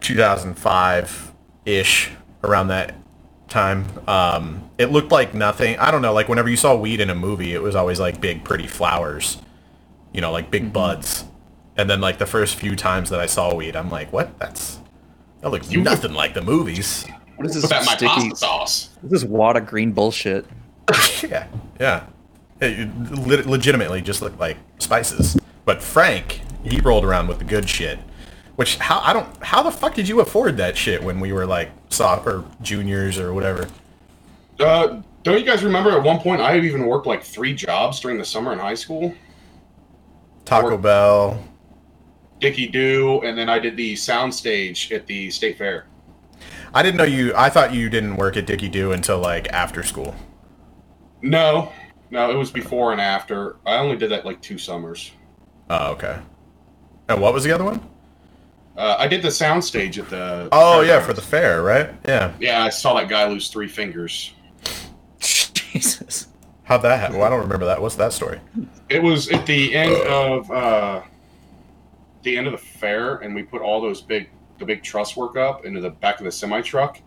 [0.00, 1.32] 2005
[1.64, 2.10] ish
[2.42, 2.94] around that
[3.48, 3.86] time.
[4.06, 5.78] Um, it looked like nothing.
[5.78, 6.12] I don't know.
[6.12, 9.38] Like whenever you saw weed in a movie, it was always like big, pretty flowers,
[10.14, 11.24] you know, like big buds.
[11.76, 14.38] And then like the first few times that I saw weed, I'm like, what?
[14.38, 14.78] That's
[15.40, 17.04] that looks You- nothing like the movies.
[17.36, 18.30] What is Put this about in my sticky?
[18.30, 18.88] pasta sauce.
[19.02, 20.46] This is wad of green bullshit.
[21.28, 21.48] yeah,
[21.80, 22.04] yeah.
[22.60, 25.36] It le- legitimately just looked like spices.
[25.64, 27.98] But Frank, he rolled around with the good shit.
[28.54, 31.44] Which how I don't how the fuck did you afford that shit when we were
[31.44, 33.66] like soft or juniors or whatever?
[34.60, 37.98] Uh, don't you guys remember at one point I had even worked like three jobs
[37.98, 39.12] during the summer in high school?
[40.44, 41.44] Taco Or- Bell.
[42.40, 45.86] Dickie Doo, and then I did the soundstage at the state fair.
[46.74, 47.32] I didn't know you.
[47.36, 50.14] I thought you didn't work at Dickie Doo until like after school.
[51.22, 51.72] No,
[52.10, 53.56] no, it was before and after.
[53.64, 55.12] I only did that like two summers.
[55.70, 56.18] Oh, okay.
[57.08, 57.80] And what was the other one?
[58.76, 60.48] Uh, I did the soundstage at the.
[60.52, 61.06] Oh yeah, fairgrounds.
[61.06, 61.90] for the fair, right?
[62.06, 62.34] Yeah.
[62.40, 64.32] Yeah, I saw that guy lose three fingers.
[65.20, 66.26] Jesus.
[66.64, 67.18] How'd that happen?
[67.18, 67.80] Well, I don't remember that.
[67.80, 68.40] What's that story?
[68.88, 71.02] It was at the end of uh,
[72.22, 75.36] the end of the fair, and we put all those big the big truss work
[75.36, 77.00] up into the back of the semi truck,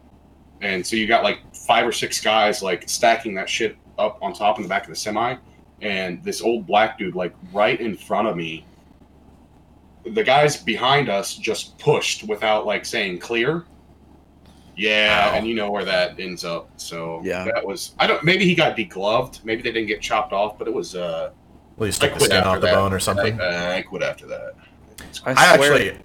[0.62, 4.32] and so you got like five or six guys like stacking that shit up on
[4.32, 5.36] top in the back of the semi,
[5.82, 8.64] and this old black dude like right in front of me.
[10.06, 13.66] The guys behind us just pushed without like saying clear.
[14.78, 15.36] Yeah, Wow.
[15.38, 16.70] and you know where that ends up.
[16.78, 17.46] So Yeah.
[17.46, 20.68] that was I don't maybe he got degloved, maybe they didn't get chopped off, but
[20.68, 21.32] it was uh
[21.78, 22.76] At least I took the skin off the that.
[22.76, 23.42] bone or something.
[23.42, 24.54] I, I quit after that.
[25.26, 25.98] I I swear, actually,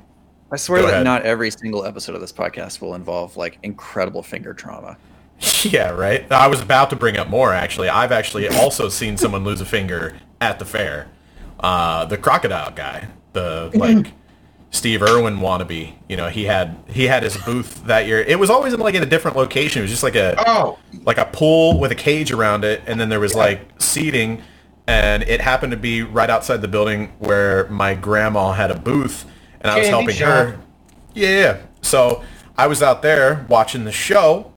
[0.51, 1.05] I swear that ahead.
[1.05, 4.97] not every single episode of this podcast will involve like incredible finger trauma.
[5.63, 6.31] yeah, right.
[6.33, 7.53] I was about to bring up more.
[7.53, 11.09] Actually, I've actually also seen someone lose a finger at the fair.
[11.61, 14.13] Uh, the crocodile guy, the like
[14.73, 15.95] Steve Irwin wannabe.
[16.09, 18.21] You know, he had he had his booth that year.
[18.21, 19.81] It was always in like in a different location.
[19.81, 22.99] It was just like a Oh, like a pool with a cage around it, and
[22.99, 24.43] then there was like seating,
[24.87, 29.27] and it happened to be right outside the building where my grandma had a booth,
[29.61, 30.29] and I was Candy helping shop.
[30.29, 30.61] her.
[31.15, 31.59] Yeah, yeah.
[31.83, 32.25] So
[32.57, 34.55] I was out there watching the show,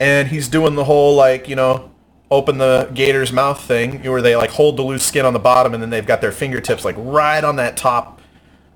[0.00, 1.88] and he's doing the whole like you know
[2.32, 5.74] open the gator's mouth thing where they like hold the loose skin on the bottom
[5.74, 8.22] and then they've got their fingertips like right on that top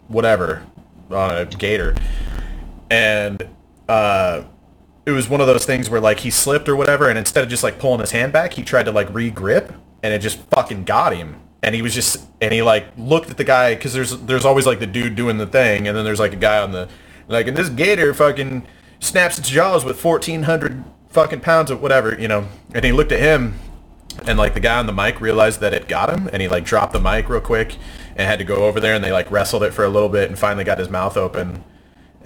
[0.09, 0.63] whatever
[1.11, 1.95] on a gator.
[2.91, 3.49] And
[3.89, 4.45] uh
[5.07, 7.49] it was one of those things where like he slipped or whatever and instead of
[7.49, 10.85] just like pulling his hand back he tried to like re-grip and it just fucking
[10.85, 11.41] got him.
[11.63, 14.67] And he was just and he like looked at the guy because there's there's always
[14.67, 16.89] like the dude doing the thing and then there's like a guy on the
[17.29, 18.67] like and this gator fucking
[19.01, 22.47] snaps its jaws with 1400 fucking pounds of whatever you know?
[22.75, 23.59] And he looked at him
[24.27, 26.65] and like the guy on the mic realized that it got him and he like
[26.65, 27.77] dropped the mic real quick
[28.17, 30.29] and had to go over there and they like wrestled it for a little bit
[30.29, 31.63] and finally got his mouth open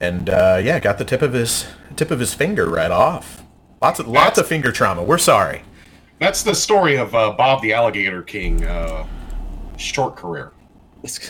[0.01, 3.43] and uh, yeah got the tip of his tip of his finger right off
[3.83, 5.63] lots of lots of finger trauma we're sorry
[6.21, 8.63] that's the story of uh, Bob the Alligator King.
[8.63, 9.07] Uh,
[9.79, 10.53] short career.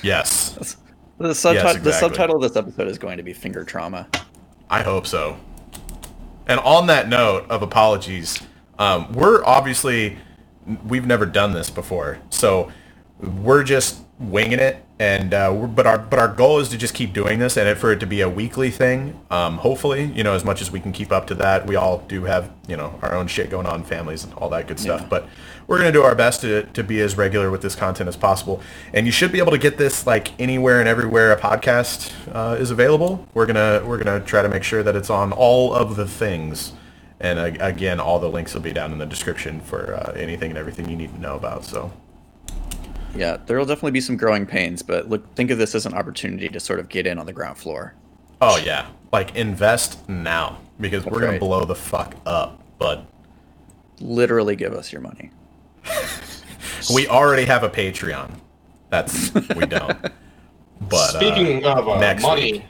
[0.03, 0.77] yes
[1.19, 1.93] The, subti- the exactly.
[1.93, 4.09] subtitle of this episode is going to be finger trauma.
[4.69, 5.39] I hope so.
[6.49, 8.41] And on that note of apologies,
[8.79, 10.19] um, we're obviously
[10.87, 12.73] we've never done this before, so
[13.21, 14.85] we're just winging it.
[14.99, 17.67] And uh, we're, but our but our goal is to just keep doing this and
[17.67, 19.19] it, for it to be a weekly thing.
[19.31, 21.67] Um, hopefully, you know, as much as we can keep up to that.
[21.67, 24.69] We all do have you know our own shit going on, families and all that
[24.69, 25.01] good stuff.
[25.01, 25.07] Yeah.
[25.09, 25.29] But
[25.67, 28.61] we're gonna do our best to, to be as regular with this content as possible.
[28.93, 32.57] And you should be able to get this like anywhere and everywhere a podcast uh,
[32.57, 33.27] is available.
[33.33, 36.75] We're gonna we're gonna try to make sure that it's on all of the things.
[37.21, 40.51] And uh, again, all the links will be down in the description for uh, anything
[40.51, 41.65] and everything you need to know about.
[41.65, 41.91] So
[43.15, 45.95] Yeah, there will definitely be some growing pains, but look, think of this as an
[45.95, 47.95] opportunity to sort of get in on the ground floor.
[48.41, 51.41] Oh yeah, like invest now because we're gonna right.
[51.41, 52.63] blow the fuck up.
[52.79, 53.07] But
[54.01, 55.31] Literally give us your money.
[56.95, 58.31] we already have a Patreon.
[58.89, 59.99] That's we don't.
[60.89, 62.65] But Speaking uh, of uh, money,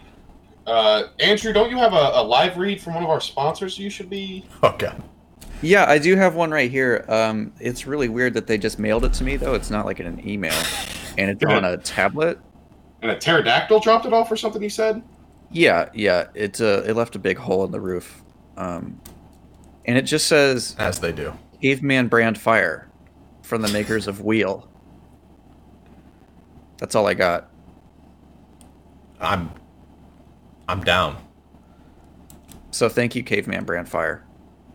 [0.67, 3.79] uh, Andrew, don't you have a, a live read from one of our sponsors?
[3.79, 4.45] You should be.
[4.65, 5.01] oh god,
[5.63, 7.05] Yeah, I do have one right here.
[7.09, 9.55] Um, it's really weird that they just mailed it to me though.
[9.55, 10.59] It's not like in an email,
[11.19, 12.39] and it's on a tablet.
[13.03, 14.63] And a pterodactyl dropped it off or something.
[14.63, 15.03] You said.
[15.51, 16.29] Yeah, yeah.
[16.35, 18.23] It uh, it left a big hole in the roof,
[18.57, 19.01] um,
[19.85, 21.33] and it just says as they do.
[21.61, 22.89] Caveman brand fire
[23.43, 24.67] from the makers of Wheel.
[26.79, 27.51] That's all I got.
[29.21, 29.51] I'm
[30.69, 31.19] I'm down.
[32.71, 34.25] So thank you, Caveman brand fire.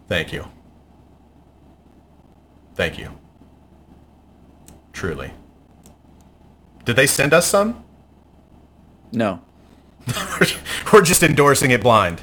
[0.08, 0.45] Thank you.
[2.75, 3.09] Thank you.
[4.93, 5.31] Truly.
[6.83, 7.83] Did they send us some?
[9.11, 9.41] No.
[10.93, 12.21] We're just endorsing it blind.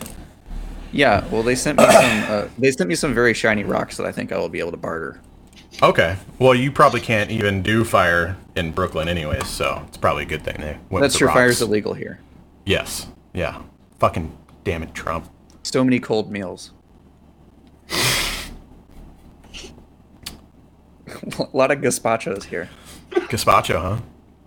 [0.93, 2.25] Yeah, well, they sent me some.
[2.31, 4.71] Uh, they sent me some very shiny rocks that I think I will be able
[4.73, 5.21] to barter.
[5.83, 6.17] Okay.
[6.39, 10.45] Well, you probably can't even do fire in Brooklyn anyways, so it's probably a good
[10.45, 11.29] thing they went That's true.
[11.29, 11.39] rocks.
[11.39, 12.21] Fire's illegal here.
[12.67, 13.09] Yes.
[13.33, 13.63] Yeah.
[13.99, 15.29] Fucking damn it, Trump.
[15.63, 16.73] So many cold meals.
[21.39, 22.69] a lot of gazpachos here.
[23.11, 24.01] Gazpacho, huh?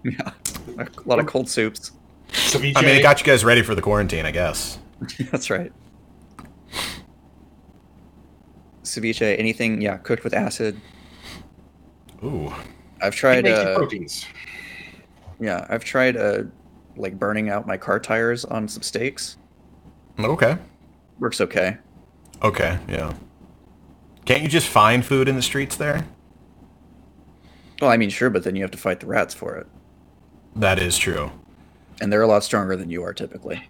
[0.04, 0.32] Yeah,
[0.78, 1.92] a lot of cold soups.
[2.30, 2.74] Ceviche.
[2.76, 4.78] I mean, it got you guys ready for the quarantine, I guess.
[5.32, 5.72] That's right.
[8.84, 10.80] Ceviche, anything, yeah, cooked with acid.
[12.24, 12.54] Ooh.
[13.02, 14.26] I've tried, uh, proteins.
[15.40, 16.44] yeah, I've tried, uh,
[16.96, 19.38] like burning out my car tires on some steaks.
[20.20, 20.58] Okay.
[21.20, 21.78] Works okay.
[22.42, 23.14] Okay, yeah.
[24.26, 26.06] Can't you just find food in the streets there?
[27.82, 29.68] Well, I mean, sure, but then you have to fight the rats for it,
[30.56, 31.32] That is true.
[32.02, 33.68] and they're a lot stronger than you are typically,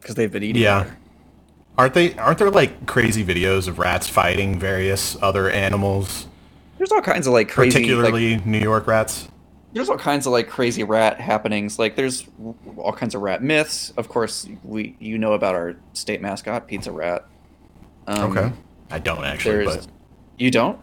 [0.00, 0.62] because they've been eating.
[0.62, 0.84] Yeah.
[0.84, 0.96] better.
[1.76, 6.28] Aren't they aren't there like crazy videos of rats fighting various other animals
[6.78, 9.28] there's all kinds of like crazy, like, particularly New York rats.
[9.72, 11.78] there's all kinds of like crazy rat happenings.
[11.78, 12.28] Like there's
[12.76, 13.92] all kinds of rat myths.
[13.96, 17.24] Of course, we you know about our state mascot, Pizza Rat.
[18.06, 18.52] Um, Okay,
[18.90, 19.86] I don't actually, but
[20.36, 20.78] you don't.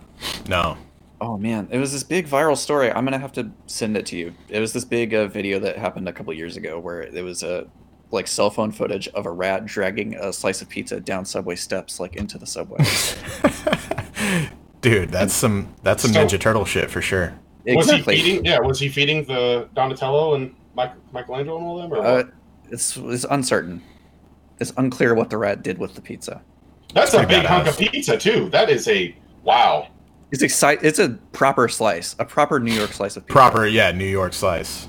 [0.48, 0.78] no.
[1.24, 2.92] Oh man, it was this big viral story.
[2.92, 4.34] I'm gonna have to send it to you.
[4.50, 7.44] It was this big uh, video that happened a couple years ago where it was
[7.44, 7.68] a
[8.10, 12.00] like cell phone footage of a rat dragging a slice of pizza down subway steps
[12.00, 12.84] like into the subway.
[14.82, 17.34] Dude, that's some that's some So- Ninja Turtle shit for sure.
[17.68, 18.44] Was he feeding?
[18.44, 21.94] Yeah, was he feeding the Donatello and Mike, Michelangelo and all them?
[21.94, 22.34] Or Uh, what?
[22.72, 23.84] it's it's uncertain.
[24.60, 26.42] It's unclear what the rat did with the pizza.
[26.96, 28.50] That's a pretty big hunk of pizza too.
[28.50, 29.88] That is a wow.
[30.32, 30.86] It's exciting.
[30.86, 33.34] It's a proper slice, a proper New York slice of pizza.
[33.34, 34.88] Proper, yeah, New York slice.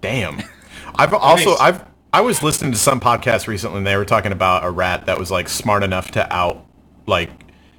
[0.00, 0.42] Damn.
[0.94, 1.60] I've also Nice.
[1.60, 5.06] I've I was listening to some podcast recently and they were talking about a rat
[5.06, 6.64] that was like smart enough to out
[7.06, 7.30] like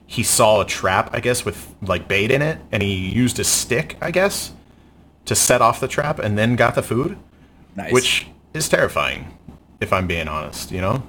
[0.09, 3.43] he saw a trap, I guess, with like bait in it, and he used a
[3.43, 4.53] stick, I guess,
[5.25, 7.15] to set off the trap and then got the food.
[7.75, 7.93] Nice.
[7.93, 9.37] Which is terrifying,
[9.79, 11.03] if I'm being honest, you know?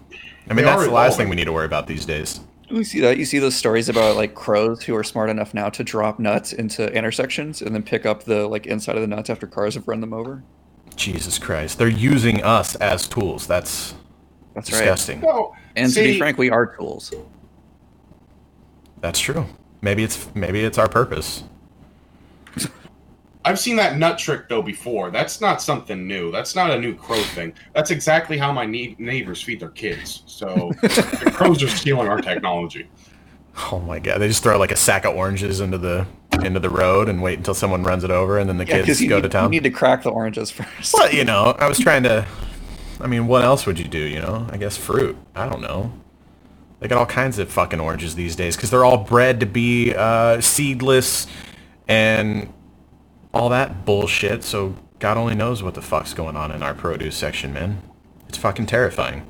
[0.48, 2.40] I mean They that's the last thing we need to worry about these days.
[2.70, 3.18] You see that?
[3.18, 6.52] You see those stories about like crows who are smart enough now to drop nuts
[6.52, 9.88] into intersections and then pick up the like inside of the nuts after cars have
[9.88, 10.42] run them over.
[10.96, 11.78] Jesus Christ.
[11.78, 13.46] They're using us as tools.
[13.46, 13.94] That's
[14.54, 15.20] That's disgusting.
[15.20, 15.60] No, right.
[15.76, 17.12] And to be frank, we are tools.
[19.00, 19.46] That's true.
[19.80, 21.44] Maybe it's maybe it's our purpose.
[23.44, 25.10] I've seen that nut trick though before.
[25.10, 26.30] That's not something new.
[26.30, 27.54] That's not a new crow thing.
[27.74, 30.22] That's exactly how my ne- neighbors feed their kids.
[30.26, 32.88] So the crows are stealing our technology.
[33.72, 34.18] Oh my god!
[34.18, 36.06] They just throw like a sack of oranges into the
[36.42, 39.00] into the road and wait until someone runs it over, and then the Yeah, kids
[39.06, 39.44] go need- to town.
[39.52, 40.94] you need to crack the oranges first.
[40.94, 42.26] Well, you know, I was trying to.
[43.00, 43.98] I mean, what else would you do?
[43.98, 45.16] You know, I guess fruit.
[45.34, 45.92] I don't know.
[46.78, 49.94] They got all kinds of fucking oranges these days because they're all bred to be
[49.94, 51.26] uh, seedless
[51.88, 52.52] and
[53.32, 54.44] all that bullshit.
[54.44, 57.82] So God only knows what the fuck's going on in our produce section, man.
[58.28, 59.26] It's fucking terrifying.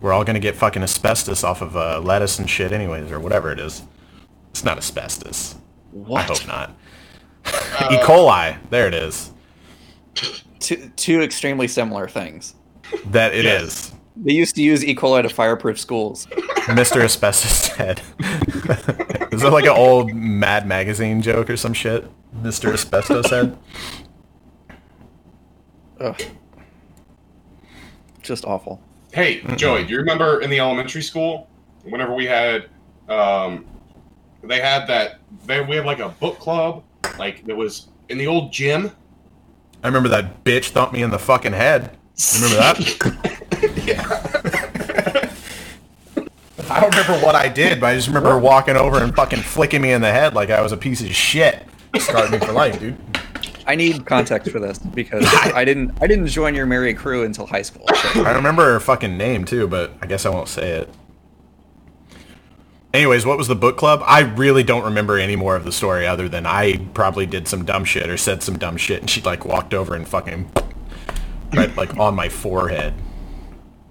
[0.00, 3.50] We're all gonna get fucking asbestos off of uh, lettuce and shit, anyways, or whatever
[3.50, 3.82] it is.
[4.50, 5.54] It's not asbestos.
[5.92, 6.22] What?
[6.30, 6.70] I hope not.
[7.90, 7.96] e.
[8.04, 8.58] coli.
[8.70, 9.32] There it is.
[10.58, 12.54] Two, two extremely similar things.
[13.06, 13.62] That it Yes.
[13.62, 13.93] is.
[14.16, 14.94] They used to use E.
[14.94, 16.26] coli to fireproof schools.
[16.66, 17.02] Mr.
[17.02, 18.00] Asbestos Head.
[19.32, 22.06] is that like an old Mad Magazine joke or some shit?
[22.42, 22.72] Mr.
[22.72, 23.58] Asbestos Head?
[26.00, 26.22] Ugh.
[28.22, 28.80] Just awful.
[29.12, 31.48] Hey, Joey, do you remember in the elementary school
[31.84, 32.68] whenever we had,
[33.08, 33.66] um,
[34.42, 36.82] they had that they we had like a book club,
[37.18, 38.90] like it was in the old gym.
[39.82, 41.96] I remember that bitch thumped me in the fucking head.
[42.34, 43.30] Remember that?
[46.70, 49.82] I don't remember what I did, but I just remember walking over and fucking flicking
[49.82, 51.62] me in the head like I was a piece of shit.
[51.98, 52.96] Scarred me for life, dude.
[53.66, 55.24] I need context for this because
[55.54, 57.86] I didn't I didn't join your merry crew until high school.
[58.12, 60.88] So I remember her fucking name too, but I guess I won't say it.
[62.92, 64.02] Anyways, what was the book club?
[64.04, 67.64] I really don't remember any more of the story other than I probably did some
[67.64, 70.50] dumb shit or said some dumb shit and she like walked over and fucking
[71.54, 72.94] right like on my forehead.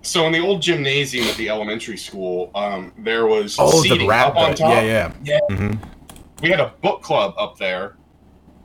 [0.04, 4.08] So in the old gymnasium at the elementary school, um, there was Oh, the seating
[4.08, 4.70] rat up on top.
[4.70, 5.12] Yeah, yeah.
[5.24, 5.40] Yeah.
[5.50, 5.80] Mhm.
[6.42, 7.96] We had a book club up there,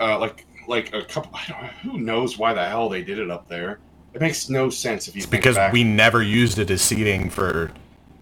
[0.00, 1.30] uh, like like a couple.
[1.34, 3.78] I don't, who knows why the hell they did it up there?
[4.14, 6.82] It makes no sense if you It's think because back we never used it as
[6.82, 7.70] seating for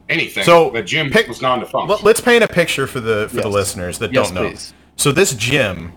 [0.09, 0.44] anything.
[0.44, 1.88] So, the gym pick- was non-defunct.
[1.88, 4.48] Let- Let's paint a picture for the for the listeners that Yes, don't know.
[4.50, 4.74] please.
[4.96, 5.92] So this gym,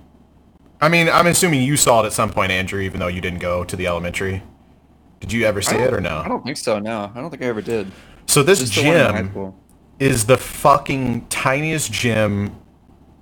[0.82, 3.40] I mean, I'm assuming you saw it at some point, Andrew, even though you didn't
[3.40, 4.42] go to the elementary.
[5.20, 6.22] Did you ever see it or no?
[6.24, 6.80] I don't think so.
[6.80, 7.92] No, I don't think I ever did.
[8.26, 9.60] So this Just the one in high gym school.
[10.00, 12.56] is the fucking tiniest gym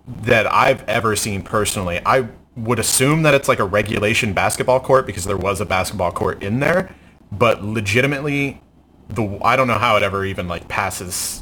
[0.07, 1.99] that I've ever seen personally.
[2.05, 6.11] I would assume that it's like a regulation basketball court because there was a basketball
[6.11, 6.95] court in there,
[7.31, 8.61] but legitimately
[9.09, 11.41] the I don't know how it ever even like passes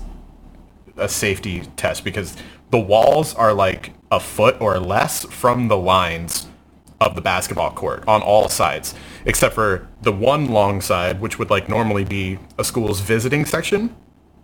[0.97, 2.35] a safety test because
[2.69, 6.47] the walls are like a foot or less from the lines
[7.01, 8.93] of the basketball court on all sides
[9.25, 13.89] except for the one long side which would like normally be a school's visiting section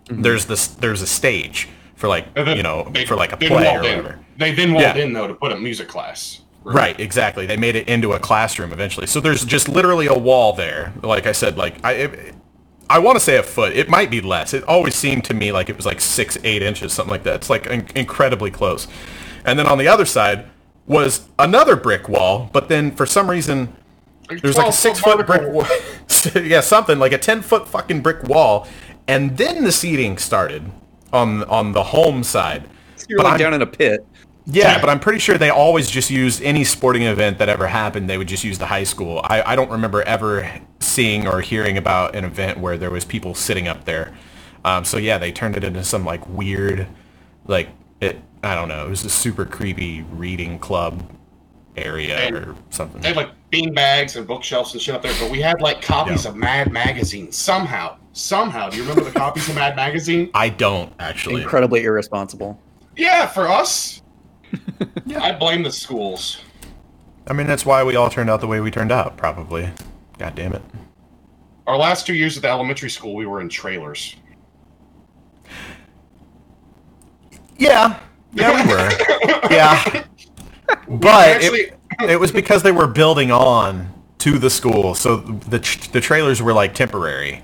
[0.06, 0.22] mm-hmm.
[0.22, 3.48] there's this there's a stage for like then you know they- for like a play
[3.48, 3.98] or walled in.
[3.98, 4.96] whatever They then walled Yeah.
[4.96, 6.40] in though to put a music class.
[6.64, 7.44] Right, exactly.
[7.46, 9.08] They made it into a classroom eventually.
[9.08, 10.92] So there's just literally a wall there.
[11.02, 12.34] Like I said, like I, it,
[12.88, 13.72] I want to say a foot.
[13.72, 14.54] It might be less.
[14.54, 17.34] It always seemed to me like it was like six, eight inches, something like that.
[17.36, 18.86] It's like in- incredibly close.
[19.44, 20.46] And then on the other side
[20.92, 23.74] was another brick wall, but then for some reason
[24.28, 25.66] there's like a six foot brick wall.
[26.42, 28.68] yeah, something like a ten foot fucking brick wall,
[29.08, 30.70] and then the seating started.
[31.12, 32.68] on on the home side.
[32.96, 34.06] So you're But like I'm- down in a pit.
[34.44, 38.10] Yeah, but I'm pretty sure they always just used any sporting event that ever happened.
[38.10, 39.20] They would just use the high school.
[39.22, 43.36] I, I don't remember ever seeing or hearing about an event where there was people
[43.36, 44.12] sitting up there.
[44.64, 46.88] Um, so yeah, they turned it into some like weird,
[47.46, 47.68] like.
[48.42, 48.86] I don't know.
[48.86, 51.02] It was a super creepy reading club
[51.76, 53.00] area And or something.
[53.00, 55.80] They had like bean bags and bookshelves and shit up there, but we had like
[55.80, 56.30] copies Yeah.
[56.32, 57.96] of Mad Magazine somehow.
[58.14, 60.30] Somehow, do you remember the copies of Mad Magazine?
[60.34, 61.42] I don't actually.
[61.42, 62.60] Incredibly irresponsible.
[62.96, 64.02] Yeah, for us.
[65.06, 65.22] yeah.
[65.22, 66.42] I blame the schools.
[67.26, 69.16] I mean, that's why we all turned out the way we turned out.
[69.16, 69.70] Probably.
[70.18, 70.62] God damn it.
[71.66, 74.16] Our last two years at the elementary school, we were in trailers.
[77.56, 77.98] Yeah.
[78.32, 78.90] Yeah, we were.
[79.50, 80.04] yeah.
[80.88, 81.60] But actually-
[82.00, 85.58] it, it was because they were building on to the school, so the
[85.92, 87.42] the trailers were like temporary.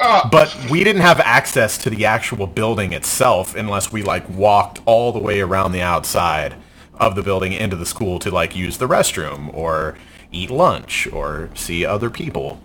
[0.00, 4.80] Uh, But we didn't have access to the actual building itself unless we like walked
[4.84, 6.54] all the way around the outside
[6.94, 9.96] of the building into the school to like use the restroom or
[10.32, 12.60] eat lunch or see other people.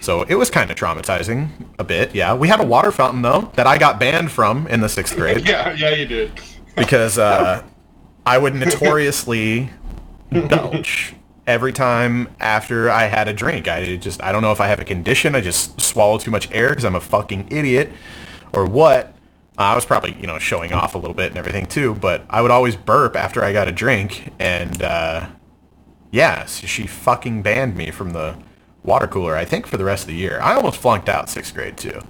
[0.00, 1.48] So it was kind of traumatizing
[1.78, 2.14] a bit.
[2.14, 5.16] Yeah, we had a water fountain though that I got banned from in the sixth
[5.16, 6.32] grade yeah, yeah, you did.
[6.80, 7.62] Because uh,
[8.26, 9.70] I would notoriously
[10.30, 11.14] belch
[11.46, 13.68] every time after I had a drink.
[13.68, 15.34] I just I don't know if I have a condition.
[15.34, 17.90] I just swallow too much air because I'm a fucking idiot,
[18.52, 19.14] or what.
[19.58, 22.40] I was probably you know showing off a little bit and everything too, but I
[22.40, 25.28] would always burp after I got a drink, and uh,
[26.10, 28.36] yeah, so she fucking banned me from the
[28.82, 29.36] water cooler.
[29.36, 30.40] I think for the rest of the year.
[30.40, 32.00] I almost flunked out sixth grade too.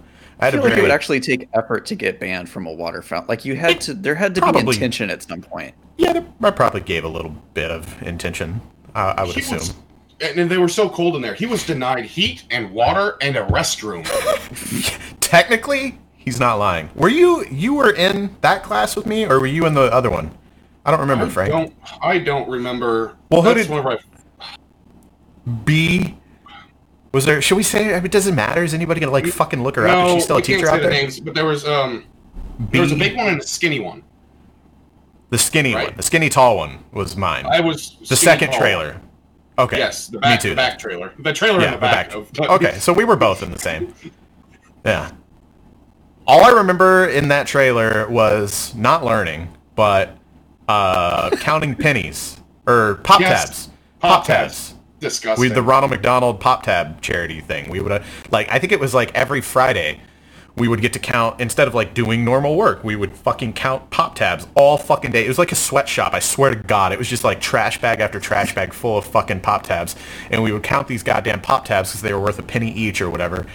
[0.41, 3.03] I I feel like it would actually take effort to get banned from a water
[3.03, 3.29] fountain.
[3.29, 5.75] Like you had to, there had to be intention at some point.
[5.99, 6.13] yeah.
[6.15, 8.61] there- I probably gave a little bit of intention.
[8.95, 9.59] Uh, I would He assume.
[9.59, 9.75] was,
[10.21, 11.35] and they were so cold in there.
[11.35, 14.05] He was denied heat and water and a restroom.
[15.21, 16.89] Technically, he's not lying.
[16.95, 20.11] Were you you were in that class with me, or were you in the other
[20.11, 20.31] one?
[20.85, 21.51] I don't remember, I Frank.
[21.53, 21.75] don't.
[22.03, 23.17] I don't remember.
[23.31, 24.57] Well, who That's did- whenever I-
[25.65, 26.17] B.
[27.13, 27.43] Was there?
[27.43, 27.95] Should we say?
[27.95, 28.63] I mean, does it matter?
[28.63, 30.09] Is anybody gonna like fucking look her up?
[30.09, 30.91] Is she still a teacher out the there?
[30.91, 32.05] names, but there was um,
[32.59, 32.67] B.
[32.73, 34.03] there was a big one and a skinny one.
[35.31, 35.89] The skinny Right.
[35.89, 35.97] one.
[35.97, 37.47] The skinny tall one was mine.
[37.47, 38.61] I was the second tall.
[38.61, 39.01] trailer.
[39.59, 39.79] Okay.
[39.79, 40.51] Yes, the back, Me too.
[40.51, 42.09] the back trailer, the trailer Yeah, in the back.
[42.11, 42.17] back.
[42.17, 43.93] Of, Okay, so we were both in the same.
[44.85, 45.11] Yeah.
[46.27, 50.17] All I remember in that trailer was not learning, but
[50.69, 53.69] uh, counting pennies or pop Yes, tabs.
[53.99, 54.70] Pop tabs.
[55.01, 55.41] Disgusting.
[55.41, 57.71] with the Ronald McDonald Pop Tab charity thing.
[57.71, 60.01] We would uh, like I think it was like every Friday
[60.57, 62.85] we would get to count instead of like doing normal work.
[62.85, 65.25] We would fucking count pop tabs all fucking day.
[65.25, 66.13] It was like a sweatshop.
[66.13, 69.07] I swear to God, it was just like trash bag after trash bag full of
[69.07, 69.97] fucking pop tabs,
[70.31, 73.01] and we would count these goddamn pop tabs because they were worth a penny each
[73.01, 73.47] or whatever.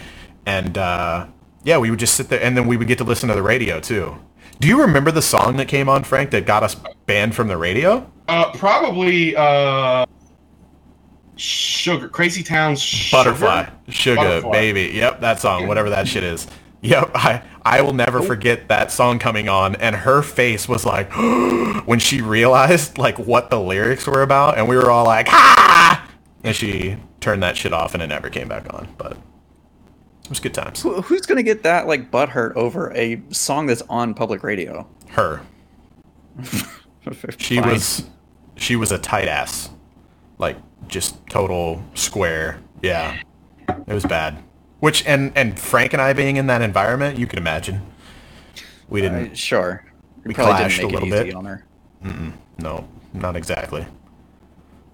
[0.46, 1.28] And uh,
[1.64, 3.44] yeah, we would just sit there, and then we would get to listen to the
[3.44, 4.18] radio too.
[4.60, 6.76] Do you remember the song that came on, Frank, that got us
[7.06, 8.10] banned from the radio?
[8.28, 10.06] uh, probably uh,
[11.38, 14.52] sugar, Crazy Town's Butterfly, sugar, Butterfly.
[14.52, 14.92] baby.
[14.96, 16.48] Yep, that song, whatever that shit is.
[16.82, 21.12] Yep, I I will never forget that song coming on, and her face was like
[21.88, 26.08] when she realized like what the lyrics were about, and we were all like, ha!
[26.44, 28.88] And she turned that shit off, and it never came back on.
[29.00, 30.84] But it was good times.
[30.84, 34.88] Who- Who's gonna get that like butthurt over a song that's on public radio?
[35.10, 35.42] Her,
[37.38, 37.70] she Fine.
[37.70, 38.06] was
[38.58, 39.70] she was a tight ass,
[40.38, 40.58] like
[40.88, 42.60] just total square.
[42.82, 43.20] Yeah,
[43.70, 44.44] it was bad.
[44.80, 47.82] Which and and Frank and I being in that environment, you can imagine.
[48.90, 49.32] We didn't.
[49.32, 49.86] Uh, sure.
[50.24, 51.36] We probably clashed didn't a little bit.
[51.36, 51.66] on her.
[52.58, 53.86] No, not exactly.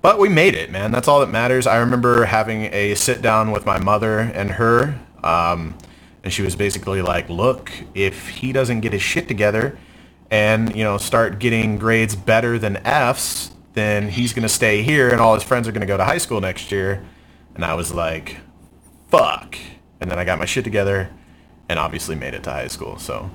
[0.02, 0.92] But we made it, man.
[0.92, 1.68] That's all that matters.
[1.68, 5.78] I remember having a sit down with my mother and her, um,
[6.24, 9.78] and she was basically like, "Look, if he doesn't get his shit together,
[10.32, 15.20] and you know, start getting grades better than Fs, then he's gonna stay here, and
[15.22, 17.04] all his friends are gonna go to high school next year."
[17.56, 18.38] And I was like,
[19.10, 19.58] "Fuck!"
[20.00, 21.10] And then I got my shit together,
[21.70, 22.98] and obviously made it to high school.
[22.98, 23.30] So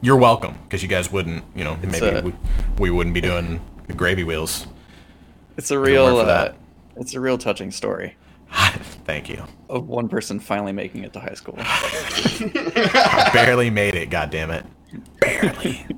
[0.00, 2.32] you're welcome, because you guys wouldn't, you know, maybe a- we,
[2.78, 4.66] we wouldn't be doing the gravy wheels.
[5.56, 6.18] It's a real.
[6.18, 6.56] Uh, that.
[6.96, 8.16] it's a real touching story
[9.04, 9.44] Thank you.
[9.68, 11.56] of one person finally making it to high school.
[11.60, 14.64] I Barely made it, God damn it.
[15.20, 15.86] Barely.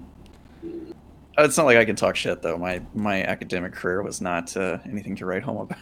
[1.41, 2.59] Uh, It's not like I can talk shit though.
[2.59, 5.79] My my academic career was not uh, anything to write home about.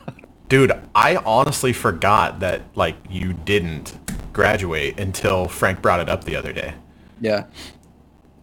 [0.48, 3.98] Dude, I honestly forgot that like you didn't
[4.32, 6.74] graduate until Frank brought it up the other day.
[7.20, 7.46] Yeah.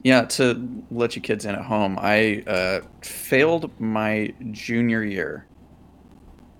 [0.03, 5.47] Yeah, to let you kids in at home, I uh, failed my junior year.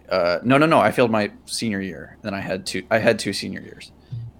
[0.09, 0.79] Uh, no, no, no.
[0.79, 2.17] I failed my senior year.
[2.23, 2.83] Then I had two.
[2.89, 3.91] I had two senior years,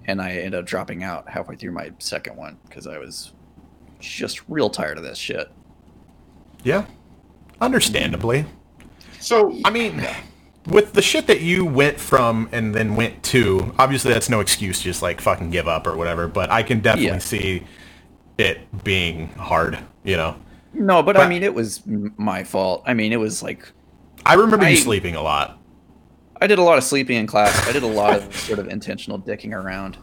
[0.06, 3.34] and I ended up dropping out halfway through my second one because I was
[4.00, 5.52] just real tired of this shit.
[6.66, 6.86] Yeah,
[7.62, 8.44] understandably.
[9.22, 10.06] So I mean,
[10.68, 14.80] with the shit that you went from and then went to, obviously that's no excuse
[14.80, 16.28] to just like fucking give up or whatever.
[16.28, 17.18] But I can definitely Yeah.
[17.20, 17.64] see
[18.38, 19.80] it being hard.
[20.04, 20.36] You know,
[20.74, 21.82] No, but, But- I mean, it was
[22.18, 22.84] my fault.
[22.86, 23.72] I mean, it was like
[24.26, 25.58] I remember you sleeping a lot.
[26.42, 27.66] I did a lot of sleeping in class.
[27.68, 29.98] I did a lot of sort of intentional dicking around.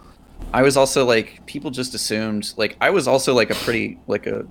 [0.54, 4.26] I was also like people just assumed like I was also like a pretty like
[4.26, 4.46] a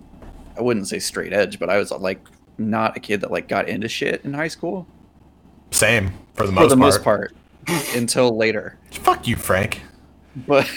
[0.58, 2.20] I wouldn't say straight edge, but I was like
[2.58, 4.86] not a kid that like got into shit in high school
[5.72, 6.78] Same for the for most the part.
[6.78, 7.36] most part
[7.96, 8.78] until later.
[8.92, 9.82] Fuck you, Frank.
[10.48, 10.70] But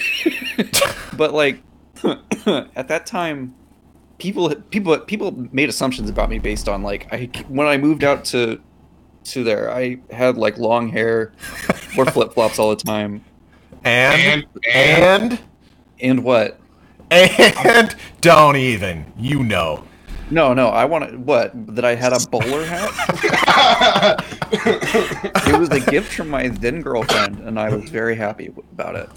[1.17, 1.63] but like
[2.77, 3.55] at that time
[4.19, 8.25] people people people made assumptions about me based on like I when I moved out
[8.27, 8.61] to
[9.25, 11.33] to there I had like long hair,
[11.97, 13.25] wore flip-flops all the time.
[13.85, 15.41] And and and, and
[16.01, 16.59] And what?
[17.15, 19.05] And don't even.
[19.19, 19.85] You know.
[20.31, 21.53] No, no, I wanted what?
[21.75, 22.91] That I had a bowler hat?
[25.47, 29.09] it was a gift from my then girlfriend, and I was very happy about it.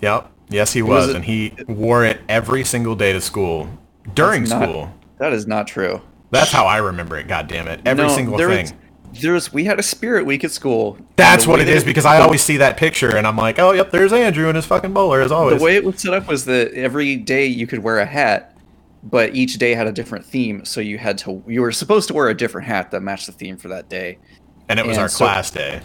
[0.00, 0.30] Yep.
[0.48, 3.68] Yes, he was was, a- and he wore it every single day to school
[4.14, 4.94] during not- school.
[5.18, 6.00] That is not true.
[6.30, 7.26] That's how I remember it.
[7.28, 7.80] God damn it!
[7.84, 8.62] Every No, single thing.
[8.66, 8.72] was-
[9.14, 10.98] there was we had a spirit week at school.
[11.16, 13.90] That's what it is because I always see that picture and I'm like, oh, yep,
[13.90, 15.58] there's Andrew and his fucking bowler as always.
[15.58, 18.56] the way it was set up was that every day you could wear a hat,
[19.02, 20.64] but each day had a different theme.
[20.64, 23.32] So you had to you were supposed to wear a different hat that matched the
[23.32, 24.18] theme for that day.
[24.68, 25.80] and it was and our so- class day,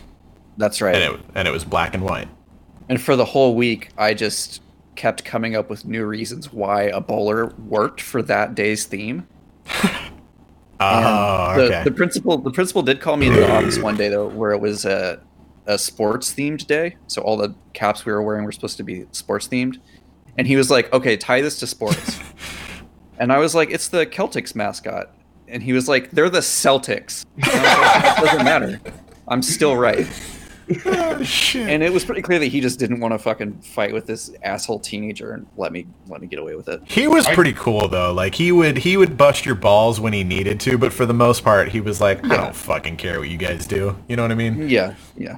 [0.58, 0.96] That's right.
[0.96, 2.28] and it and it was black and white.
[2.88, 4.62] And for the whole week, I just
[4.96, 9.28] kept coming up with new reasons why a bowler worked for that day's theme.
[10.80, 11.84] Oh, the, okay.
[11.84, 14.60] the principal, the principal did call me into the office one day though, where it
[14.60, 15.22] was a,
[15.66, 16.98] a sports themed day.
[17.08, 19.80] So all the caps we were wearing were supposed to be sports themed,
[20.38, 22.20] and he was like, "Okay, tie this to sports."
[23.20, 25.12] and I was like, "It's the Celtics mascot,"
[25.48, 28.82] and he was like, "They're the Celtics." And I was like, doesn't matter.
[29.28, 30.08] I'm still right.
[30.86, 31.70] Oh, shit.
[31.70, 34.32] And it was pretty clear that he just didn't want to fucking fight with this
[34.44, 36.82] asshole teenager and let me let me get away with it.
[36.86, 38.12] he was pretty cool though.
[38.14, 41.14] Like he would he would bust your balls when he needed to, but for the
[41.14, 42.38] most part, he was like, I Yeah.
[42.38, 43.96] don't fucking care what you guys do.
[44.08, 44.68] You know what I mean?
[44.70, 45.38] Yeah, yeah.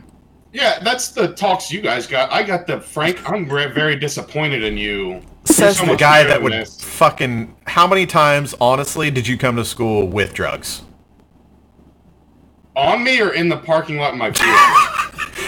[0.54, 2.32] yeah, that's the talks you guys got.
[2.32, 3.30] I got the Frank.
[3.30, 5.22] I'm re- very disappointed in you.
[5.44, 6.82] Says so the guy that would this.
[6.82, 7.56] fucking.
[7.66, 10.84] How many times, honestly, did you come to school with drugs?
[12.76, 14.94] On me or in the parking lot in my vehicle?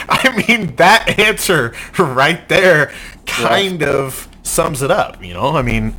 [0.11, 2.93] I mean, that answer right there
[3.25, 5.55] kind of sums it up, you know?
[5.55, 5.95] I mean,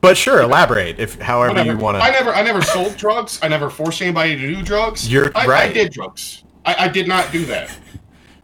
[0.00, 1.72] but sure, elaborate if however Whatever.
[1.72, 2.02] you want to.
[2.02, 3.40] I never, I never sold drugs.
[3.42, 5.10] I never forced anybody to do drugs.
[5.10, 6.44] You're I, I did drugs.
[6.64, 7.76] I, I did not do that.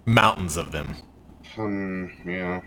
[0.04, 0.96] Mountains of them.
[1.56, 2.62] Um, yeah.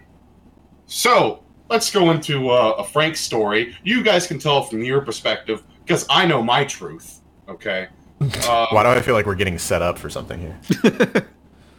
[0.86, 3.76] So let's go into uh, a Frank story.
[3.84, 7.22] You guys can tell from your perspective because I know my truth.
[7.50, 7.90] Okay.
[8.22, 10.58] Uh, Why do I feel like we're getting set up for something here?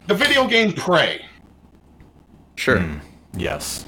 [0.07, 1.25] the video game Prey.
[2.57, 2.81] Sure.
[2.81, 2.99] Hmm.
[3.37, 3.87] Yes.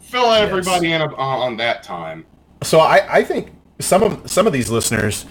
[0.00, 2.24] Fill everybody in on, on that time.
[2.62, 5.26] So I, I think some of some of these listeners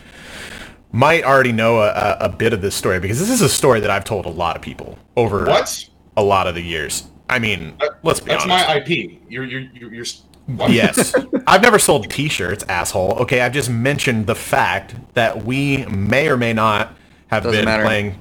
[0.91, 3.79] might already know a, a, a bit of this story because this is a story
[3.79, 5.89] that I've told a lot of people over What?
[6.15, 7.07] a lot of the years.
[7.29, 8.67] I mean, let's be That's honest.
[8.67, 9.19] my IP.
[9.29, 10.05] You're you're you're.
[10.47, 10.71] You're what?
[10.71, 11.13] Yes.
[11.47, 13.13] I've never sold t-shirts, asshole.
[13.21, 16.95] Okay, I've just mentioned the fact that we may or may not
[17.27, 17.83] have Doesn't been matter.
[17.83, 18.19] playing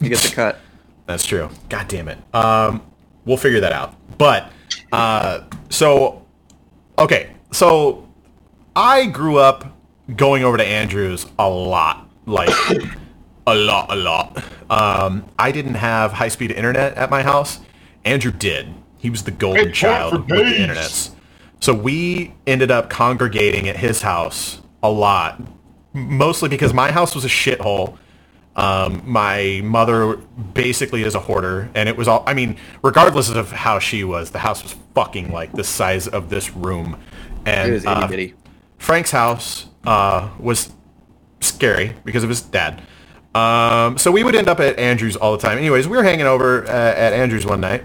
[0.00, 0.58] You get the cut.
[1.06, 1.50] That's true.
[1.68, 2.18] God damn it.
[2.34, 2.82] Um,
[3.24, 3.94] we'll figure that out.
[4.18, 4.50] But
[4.92, 6.24] uh, so
[6.98, 8.08] okay, so
[8.74, 9.76] I grew up
[10.16, 12.48] going over to Andrews a lot, like
[13.46, 14.42] a lot, a lot.
[14.70, 17.60] Um, I didn't have high speed internet at my house.
[18.04, 18.72] Andrew did.
[18.98, 20.58] He was the golden Hey, child for with the days.
[20.60, 21.13] internets.
[21.64, 25.40] So we ended up congregating at his house a lot,
[25.94, 27.96] mostly because my house was a shithole.
[28.54, 30.16] Um, my mother
[30.52, 32.22] basically is a hoarder, and it was all.
[32.26, 36.28] I mean, regardless of how she was, the house was fucking like the size of
[36.28, 37.00] this room.
[37.46, 38.36] And It was itty uh.
[38.76, 40.70] Frank's house uh, was
[41.40, 42.82] scary because of his dad.
[43.34, 45.56] Um, so we would end up at Andrew's all the time.
[45.56, 47.84] Anyways, we were hanging over uh, at Andrew's one night,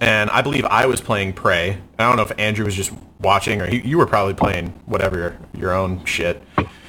[0.00, 1.78] and I believe I was playing Prey.
[1.98, 5.18] I don't know if Andrew was just watching, or he, you were probably playing whatever
[5.18, 6.42] your, your own shit.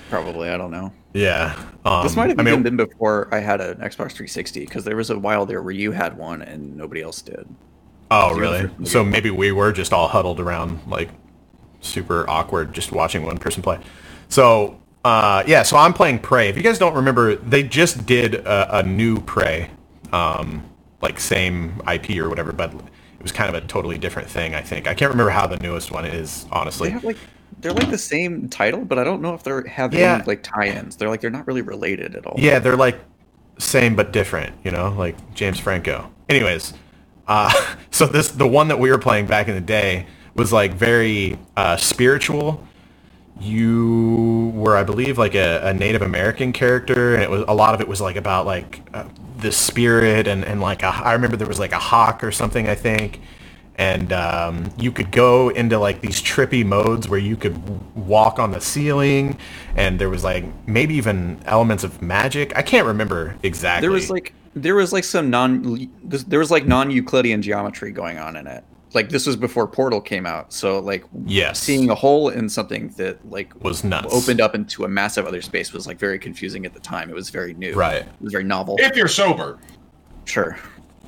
[0.09, 0.49] Probably.
[0.49, 0.93] I don't know.
[1.13, 1.59] Yeah.
[1.85, 4.85] Um, This might have I even mean, been before I had an Xbox 360 because
[4.85, 7.47] there was a while there where you had one and nobody else did.
[8.11, 8.69] oh, really?
[8.85, 11.09] So maybe we were just all huddled around, like
[11.81, 13.79] super awkward, just watching one person play.
[14.29, 16.49] So uh, yeah, so I'm playing Prey.
[16.49, 19.69] If you guys don't remember, they just did a, a new Prey.
[20.13, 20.65] Um,
[21.01, 22.73] like same IP or whatever, but
[23.21, 24.55] it was kind of a totally different thing.
[24.55, 26.87] I think I can't remember how the newest one is honestly.
[26.87, 27.17] They have like
[27.59, 30.15] they're like the same title, but I don't know if they're have Yeah.
[30.15, 30.95] any like tie-ins.
[30.95, 32.33] They're like they're not really related at all.
[32.39, 32.99] Yeah, they're like
[33.59, 36.11] same but different, you know, like James Franco.
[36.29, 36.73] Anyways,
[37.27, 37.53] uh,
[37.91, 41.37] so this the one that we were playing back in the day was like very
[41.55, 42.67] uh, spiritual.
[43.39, 47.75] You were, I believe, like a, a Native American character, and it was a lot
[47.75, 49.03] of it was like about like uh,
[49.41, 52.67] the spirit and and like a, I remember there was like a hawk or something,
[52.67, 53.19] I think.
[53.75, 57.57] And um, you could go into like these trippy modes where you could
[57.95, 59.37] walk on the ceiling,
[59.75, 62.55] and there was like maybe even elements of magic.
[62.55, 63.87] I can't remember exactly.
[63.87, 68.35] There was like there was like some non there was like non-Euclidean geometry going on
[68.35, 68.63] in it.
[68.93, 71.59] Like this was before Portal came out, so like Yes.
[71.59, 74.13] seeing a hole in something that like was nuts.
[74.13, 77.09] opened up into a massive other space was like very confusing at the time.
[77.09, 77.73] It was very new.
[77.73, 78.01] Right.
[78.01, 78.75] It was very novel.
[78.79, 79.59] If you're sober.
[80.25, 80.57] Sure.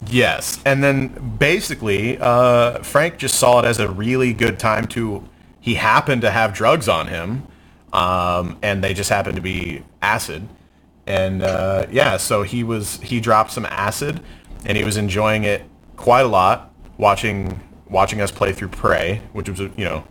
[0.07, 1.07] Yes, and then
[1.39, 5.23] basically, uh, Frank just saw it as a really good time to.
[5.61, 7.43] He happened to have drugs on him,
[7.93, 10.47] um, and they just happened to be acid,
[11.07, 14.19] and uh, yeah, so he was he dropped some acid,
[14.65, 15.63] and he was enjoying it
[15.95, 17.61] quite a lot, watching
[17.93, 20.03] watching us play through Prey, which was you know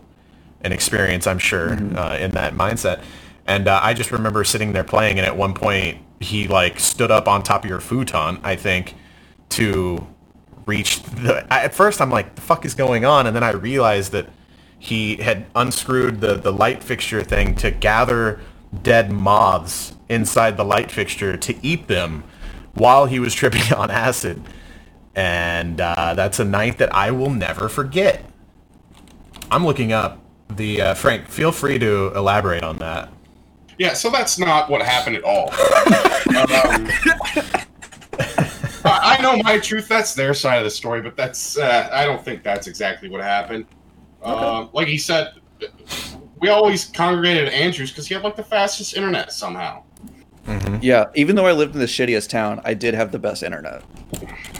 [0.61, 3.03] an experience, I'm sure, uh, in that mindset.
[3.45, 7.11] And uh, I just remember sitting there playing, and at one point he like stood
[7.11, 8.95] up on top of your futon, I think,
[9.49, 10.07] to
[10.65, 11.45] reach the.
[11.53, 14.29] I, at first, I'm like, "The fuck is going on?" And then I realized that
[14.79, 18.39] he had unscrewed the the light fixture thing to gather
[18.81, 22.23] dead moths inside the light fixture to eat them
[22.73, 24.41] while he was tripping on acid.
[25.15, 28.25] And uh, that's a night that I will never forget.
[29.51, 31.27] I'm looking up the uh, Frank.
[31.27, 33.11] Feel free to elaborate on that.
[33.77, 35.49] Yeah, so that's not what happened at all.
[35.49, 36.89] um,
[38.85, 39.87] I know my truth.
[39.87, 43.21] That's their side of the story, but that's uh, I don't think that's exactly what
[43.21, 43.65] happened.
[44.21, 45.33] Uh, like he said,
[46.39, 49.83] we always congregated at Andrews because he had like the fastest internet somehow.
[50.81, 51.09] Yeah.
[51.15, 53.83] Even though I lived in the shittiest town, I did have the best internet.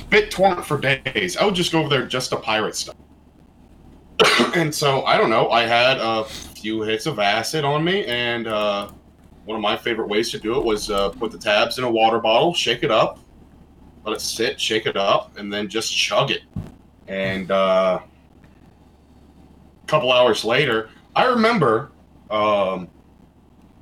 [0.09, 1.37] BitTorrent for days.
[1.37, 2.95] I would just go over there just to pirate stuff.
[4.55, 5.49] and so I don't know.
[5.49, 8.89] I had a few hits of acid on me, and uh,
[9.45, 11.91] one of my favorite ways to do it was uh, put the tabs in a
[11.91, 13.19] water bottle, shake it up,
[14.05, 16.41] let it sit, shake it up, and then just chug it.
[17.07, 17.99] And uh,
[19.83, 21.91] a couple hours later, I remember.
[22.29, 22.87] Um,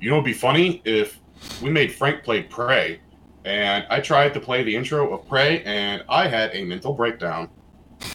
[0.00, 1.21] you know, it'd be funny if
[1.62, 3.00] we made Frank play Prey,
[3.44, 7.48] and I tried to play the intro of Prey, and I had a mental breakdown,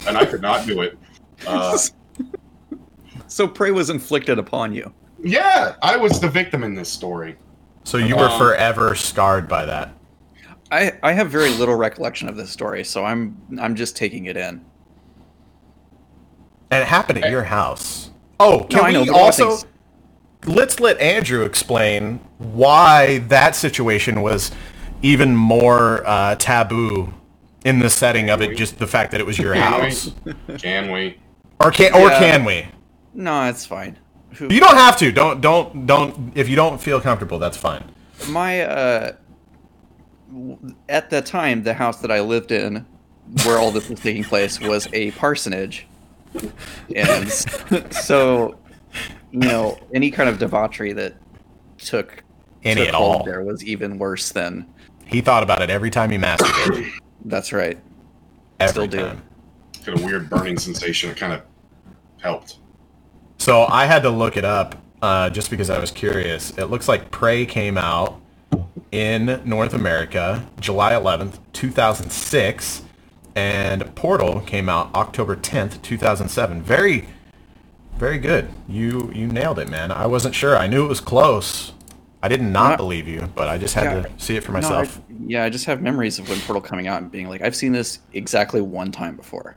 [0.08, 0.98] and I could not do it.
[1.46, 1.78] Uh,
[3.28, 4.92] So prey was inflicted upon you.
[5.24, 7.36] yeah, I was the victim in this story.
[7.84, 9.94] So you were Um, forever scarred by that.
[10.72, 14.36] I, I have very little recollection of this story, so I'm I'm just taking it
[14.38, 14.66] in.
[16.72, 18.10] And it happened at your house.
[18.40, 19.66] Oh, can No, I we know, also things-
[20.48, 24.52] let's let Andrew explain why that situation was
[25.02, 27.14] even more uh, taboo
[27.66, 30.12] in the setting of it, just the fact that it was your Can house.
[30.26, 30.58] we?
[30.58, 31.18] Can we?
[31.60, 32.20] Or can or Yeah.
[32.20, 32.66] can we?
[33.14, 33.98] No, it's fine.
[34.34, 35.12] Who, You don't have to.
[35.12, 36.32] Don't don't don't.
[36.36, 37.84] If you don't feel comfortable, that's fine.
[38.30, 39.12] my uh
[40.30, 42.84] w- at the time the house that i lived in
[43.46, 45.86] where all this was taking place was a parsonage
[46.96, 47.32] and
[47.94, 48.58] so
[49.32, 51.16] you know any kind of debauchery that
[51.78, 52.24] took
[52.64, 53.24] Any took at hold all.
[53.24, 54.66] there was even worse than
[55.06, 56.92] He thought about it every time he masturbated.
[57.26, 57.78] that's right
[58.60, 58.98] Every Still do.
[59.00, 59.22] time.
[59.86, 61.12] Got a weird burning sensation.
[61.12, 61.42] It kind of
[62.22, 62.58] helped.
[63.38, 66.50] So I had to look it up uh, just because I was curious.
[66.58, 68.20] It looks like Prey came out
[68.92, 72.82] in North America July 11th, 2006,
[73.36, 76.64] and Portal came out October 10th, 2007.
[76.64, 77.08] Very,
[77.98, 78.50] very good.
[78.68, 79.92] You you nailed it, man.
[79.92, 80.58] I wasn't sure.
[80.58, 81.74] I knew it was close.
[82.22, 84.02] I did not Not- believe you, but I just had Yeah.
[84.04, 85.02] to see it for No, I- myself.
[85.26, 87.72] yeah i just have memories of when portal coming out and being like i've seen
[87.74, 89.56] this exactly one time before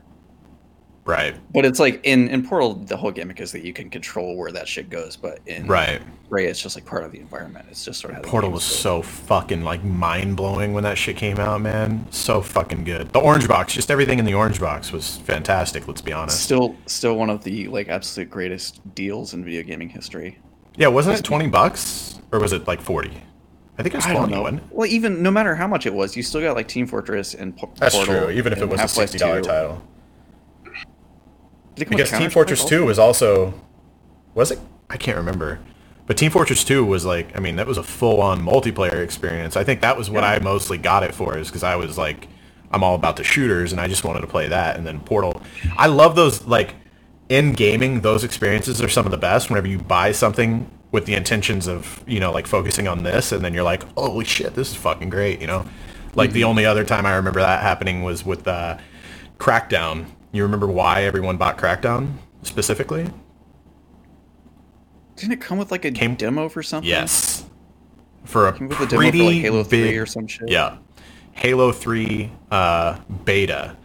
[1.05, 4.35] right, but it's like in in portal the whole gimmick is that you can control
[4.37, 6.01] where that shit goes but in right.
[6.29, 7.65] Prey, it's just like part of the environment.
[7.69, 11.39] It's just sort of Portal was so fucking like mind blowing when that shit came
[11.39, 12.05] out, man.
[12.09, 13.11] So fucking good.
[13.11, 15.89] The orange box, just everything in the orange box was fantastic.
[15.89, 16.41] Let's be honest.
[16.41, 20.37] still still one of the like absolute greatest deals in video gaming history.
[20.77, 23.21] Yeah, wasn't it twenty bucks or was it like forty?
[23.77, 24.33] I think it was I twenty.
[24.33, 24.43] know.
[24.43, 24.71] wasn't?
[24.73, 27.57] Well, even no matter how much it was, you still got like Team Fortress and
[27.57, 28.21] Po- That's Portal.
[28.27, 28.29] true.
[28.31, 29.47] Even if it was a sixty dollar 2.
[29.49, 29.81] title,
[30.63, 32.63] Did it come with because Team Fortress?
[32.65, 33.53] Two was also
[34.33, 34.59] was it?
[34.89, 35.59] I can't remember.
[36.07, 39.55] But Team Fortress 2 was like, I mean, that was a full-on multiplayer experience.
[39.55, 40.31] I think that was what Yeah.
[40.31, 42.27] I mostly got it for, is because I was like
[42.71, 44.77] I'm all about the shooters, and I just wanted to play that.
[44.77, 45.41] And then Portal,
[45.77, 46.75] I love those like
[47.29, 48.01] in gaming.
[48.01, 49.49] Those experiences are some of the best.
[49.49, 53.43] Whenever you buy something with the intentions of you know like focusing on this, and
[53.43, 55.41] then you're like, holy shit, this is fucking great.
[55.41, 55.65] You know,
[56.15, 58.77] like the only other time I remember that happening was with uh,
[59.37, 60.05] Crackdown.
[60.31, 62.13] You remember why everyone bought Crackdown
[62.43, 63.09] specifically?
[65.15, 66.89] Didn't it come with like a Came- demo for something?
[66.89, 67.45] Yes.
[68.23, 70.49] For a with a demo for like Halo big, 3 or some shit.
[70.49, 70.77] Yeah.
[71.33, 73.75] Halo 3 uh, beta,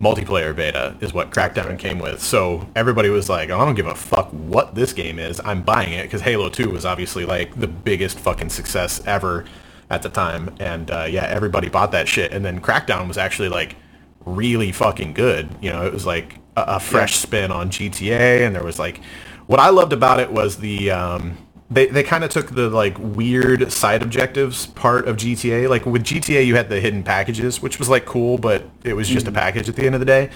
[0.00, 2.20] multiplayer beta is what Crackdown came with.
[2.20, 5.40] So everybody was like, I don't give a fuck what this game is.
[5.44, 9.44] I'm buying it because Halo 2 was obviously like the biggest fucking success ever
[9.88, 10.54] at the time.
[10.60, 12.32] And uh, yeah, everybody bought that shit.
[12.32, 13.76] And then Crackdown was actually like
[14.24, 15.48] really fucking good.
[15.60, 19.00] You know, it was like a, a fresh spin on GTA, and there was like,
[19.46, 21.38] what I loved about it was the um,
[21.70, 25.68] they they kind of took the like weird side objectives part of GTA.
[25.68, 29.08] Like with GTA, you had the hidden packages, which was like cool, but it was
[29.08, 30.30] just a package at the end of the day.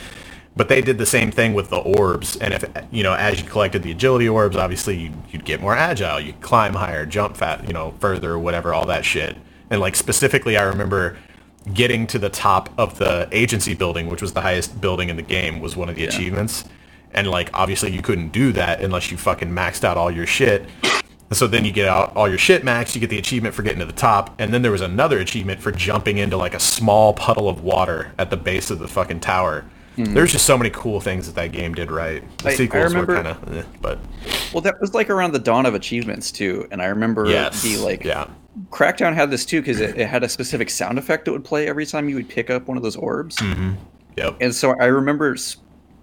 [0.57, 3.49] But they did the same thing with the orbs, and if you know, as you
[3.49, 7.66] collected the agility orbs, obviously you'd, you'd get more agile, you climb higher, jump fat,
[7.66, 9.37] you know, further, whatever, all that shit.
[9.70, 11.16] And like specifically, I remember
[11.73, 15.23] getting to the top of the agency building, which was the highest building in the
[15.23, 16.65] game, was one of the achievements.
[17.12, 20.67] And like obviously you couldn't do that unless you fucking maxed out all your shit.
[20.83, 23.62] And so then you get out all your shit max, you get the achievement for
[23.62, 26.61] getting to the top, and then there was another achievement for jumping into like a
[26.61, 29.65] small puddle of water at the base of the fucking tower.
[29.97, 32.22] There's just so many cool things that that game did right.
[32.38, 33.99] The I- I sequels remember- were kind of, eh, but
[34.53, 37.76] Well, that was like around the dawn of achievements too, and I remember yes, the
[37.78, 38.26] like yeah,
[38.70, 41.68] Crackdown had this too because it, it had a specific sound effect that would play
[41.68, 43.40] every time you would pick up one of those orbs,
[44.16, 45.36] yep, and so I remember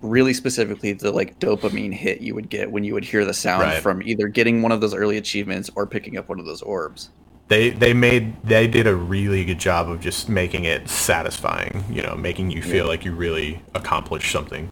[0.02, 3.62] really specifically the like dopamine hit you would get when you would hear the sound
[3.64, 3.82] Right.
[3.84, 7.10] from either getting one of those early achievements or picking up one of those orbs.
[7.52, 11.84] They they made they did a really good job of just making it satisfying.
[11.92, 14.70] You know, making you feel like you really accomplished something.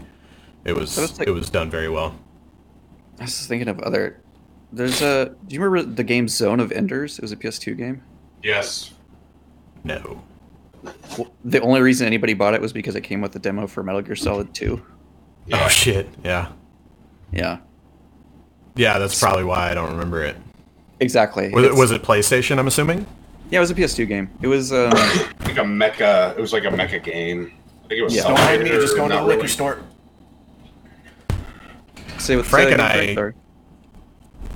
[0.64, 2.16] It was like- it was done very well.
[3.20, 4.22] I was just thinking of other.
[4.72, 5.36] There's a.
[5.46, 7.18] Do you remember the game Zone of Enders?
[7.18, 8.02] It was a PS2 game.
[8.44, 8.92] Yes.
[9.84, 10.22] No,
[11.18, 13.84] Well, the only reason anybody bought it was because it came with the demo for
[13.84, 14.82] Metal Gear Solid 2.
[15.48, 15.66] Yeah.
[15.66, 16.52] oh shit, yeah,
[17.34, 17.58] Yeah,
[18.76, 19.00] yeah.
[19.00, 20.36] That's probably why I don't remember it.
[21.00, 21.50] Exactly.
[21.50, 22.58] Was it, was it PlayStation?
[22.60, 23.06] I'm assuming.
[23.52, 24.30] Yeah, it was a PS2 game.
[24.42, 24.72] It was.
[24.74, 26.38] Um, like a mecha.
[26.38, 27.52] It was like a mecha game.
[27.86, 28.16] I think it was.
[28.16, 28.22] Yeah.
[28.24, 29.48] Soul Don't mind me, just going to not the liquor really.
[29.48, 29.80] store.
[32.18, 33.36] say what Frank and I- Frank.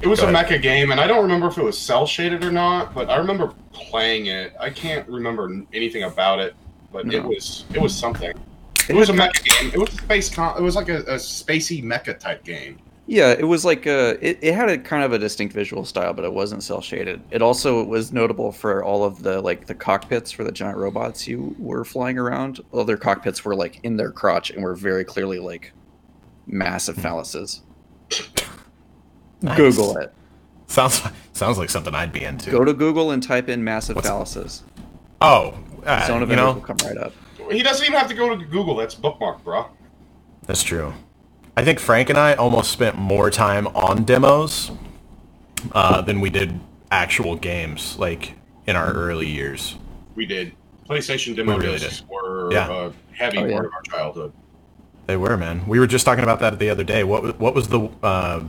[0.01, 0.47] It was Go a ahead.
[0.47, 2.93] mecha game, and I don't remember if it was cel shaded or not.
[2.93, 4.53] But I remember playing it.
[4.59, 6.55] I can't remember anything about it,
[6.91, 8.29] but it was it was something.
[8.31, 9.71] It It was a mecha game.
[9.73, 10.29] It was a space.
[10.29, 12.79] Con- it was like a, a spacey mecha type game.
[13.05, 16.13] Yeah, it was like uh it, it had a kind of a distinct visual style,
[16.13, 17.21] but it wasn't cel shaded.
[17.31, 21.27] It also was notable for all of the like the cockpits for the giant robots
[21.27, 22.61] you were flying around.
[22.71, 25.73] All their cockpits were like in their crotch and were very clearly like
[26.47, 27.59] massive phalluses.
[29.41, 29.57] Nice.
[29.57, 30.13] Google it.
[30.67, 31.01] Sounds
[31.33, 32.51] sounds like something I'd be into.
[32.51, 34.61] Go to Google and type in massive What's- phalluses.
[35.21, 37.11] oh, uh, Zone of you know will come right up.
[37.51, 38.77] He doesn't even have to go to Google.
[38.77, 39.65] That's bookmark, bro.
[40.47, 40.93] that's true.
[41.55, 44.71] I think Frank and I almost spent more time on demos
[45.71, 46.59] uh, than we did
[46.91, 48.33] actual games, like
[48.65, 49.77] in our early years.
[50.15, 50.53] We did.
[50.89, 52.01] PlayStation demos We really did.
[52.09, 52.87] were Yeah.
[52.87, 53.53] a heavy Oh, yeah.
[53.53, 54.33] part of our childhood.
[55.05, 55.67] They were, man.
[55.67, 57.03] We were just talking about that the other day.
[57.03, 58.41] What was- what was the uh,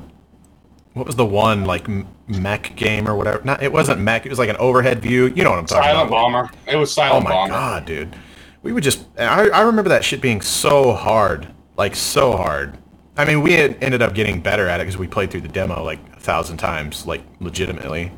[0.94, 1.86] what was the one like
[2.28, 3.40] mech game or whatever?
[3.44, 4.24] Not it wasn't mech.
[4.24, 5.26] It was like an overhead view.
[5.34, 6.16] You know what I'm talking Silent about?
[6.30, 6.72] Silent bomber.
[6.72, 7.24] It was silent.
[7.26, 7.52] Oh my Bomber.
[7.55, 8.16] god, dude.
[8.62, 11.48] We would just I, I remember that shit being so hard.
[11.76, 12.78] Like so hard.
[13.16, 15.48] I mean, we had ended up getting better at it because we played through the
[15.48, 18.12] demo like a thousand times, like legitimately.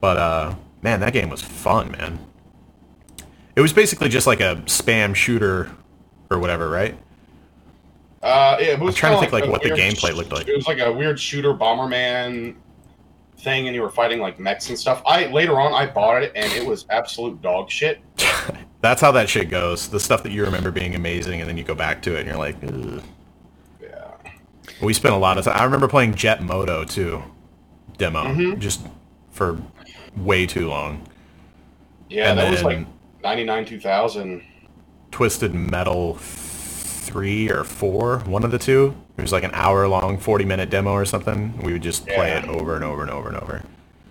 [0.00, 2.18] But uh man, that game was fun, man.
[3.56, 5.70] It was basically just like a spam shooter
[6.30, 6.96] or whatever, right?
[8.22, 10.48] Uh, it was trying to think, like, a what the gameplay looked like.
[10.48, 12.56] It was like a weird shooter Bomberman
[13.38, 15.00] thing, and you were fighting like mechs and stuff.
[15.06, 18.00] I later on I bought it, and it was absolute dog shit.
[18.80, 19.88] That's how that shit goes.
[19.88, 22.28] The stuff that you remember being amazing, and then you go back to it, and
[22.28, 23.02] you're like, Ugh.
[24.80, 24.86] Yeah.
[24.86, 25.56] we spent a lot of time.
[25.58, 27.22] I remember playing Jet Moto too,
[27.98, 28.58] demo, Mhm.
[28.58, 28.86] just
[29.30, 29.58] for
[30.16, 31.02] way too long.
[32.08, 32.86] Yeah, And that was like
[33.22, 34.42] ninety nine two thousand.
[35.10, 38.94] Twisted Metal three or four, one of the two.
[39.16, 41.58] It was like an hour long, forty minute demo or something.
[41.62, 42.38] We would just play Yeah.
[42.44, 43.62] it over and over and over and over.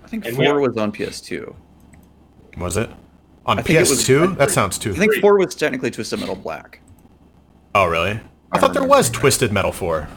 [0.04, 1.54] I think And four have- was on PS2.
[2.58, 2.90] Was it
[3.46, 4.36] on I think it was- PS2?
[4.38, 4.92] that sounds too.
[4.92, 5.22] I think Three.
[5.22, 6.80] four was technically Twisted Metal Black.
[7.76, 8.12] oh really?
[8.52, 9.18] I I thought there was that.
[9.18, 10.08] Twisted Metal four.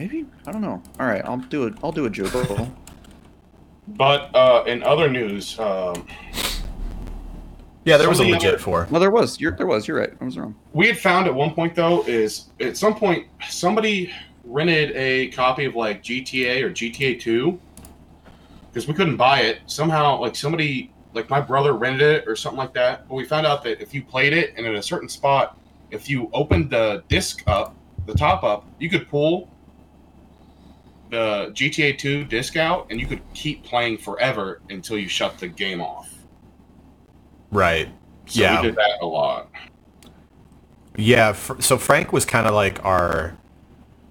[0.00, 0.82] Maybe I don't know.
[0.98, 1.74] All right, I'll do it.
[1.84, 2.74] I'll do a Google.
[3.86, 6.42] But uh, in other news, um, Yeah,
[7.84, 8.88] Yeah, there was a legit other- four.
[8.90, 9.38] Well, there was.
[9.38, 9.86] You're, there was.
[9.86, 10.10] You're right.
[10.18, 10.54] I was wrong.
[10.72, 14.10] we had found at one point though is at some point somebody
[14.44, 17.60] rented a copy of like GTA or GTA 2
[18.72, 19.58] because we couldn't buy it.
[19.66, 23.06] Somehow, like somebody, like my brother rented it or something like that.
[23.06, 25.58] But we found out that if you played it and in a certain spot,
[25.90, 27.76] if you opened the disc up,
[28.06, 29.49] the top up, you could pull
[31.10, 35.48] the GTA 2 disc out and you could keep playing forever until you shut the
[35.48, 36.08] game off.
[37.50, 37.88] Right.
[38.26, 38.60] So Yeah.
[38.60, 39.48] we did that a lot.
[40.96, 43.36] Yeah, fr- so Frank was kind of like our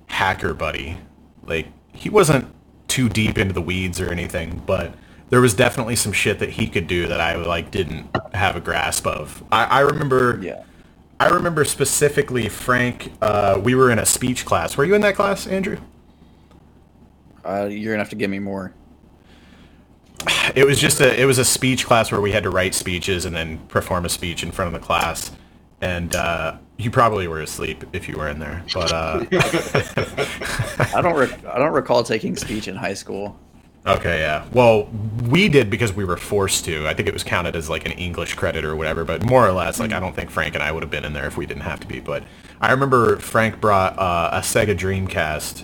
[0.08, 0.98] hacker buddy.
[1.46, 2.54] Like he wasn't
[2.88, 4.94] too deep into the weeds or anything, but
[5.30, 8.60] there was definitely some shit that he could do that I like didn't have a
[8.60, 9.44] grasp of.
[9.52, 10.40] I, I remember.
[10.42, 10.64] Yeah.
[11.22, 13.12] I remember specifically Frank.
[13.22, 14.78] Uh, we were in a speech class.
[14.78, 15.78] Were you in that class, Andrew?
[17.44, 18.74] Uh, you're gonna have to give me more.
[20.56, 23.26] It was just a it was a speech class where we had to write speeches
[23.26, 25.32] and then perform a speech in front of the class.
[25.82, 29.24] And uh, you probably were asleep if you were in there, but uh,
[30.94, 31.16] I don't.
[31.16, 33.38] Rec- I don't recall taking speech in high school.
[33.86, 34.46] Okay, yeah.
[34.52, 34.90] Well,
[35.30, 36.86] we did because we were forced to.
[36.88, 39.54] I think it was counted as like an English credit or whatever, but more or
[39.54, 41.46] less, like I don't think Frank and I would have been in there if we
[41.46, 42.02] didn't have to be.
[42.02, 42.24] But
[42.60, 45.64] I remember Frank brought uh, a Sega Dreamcast,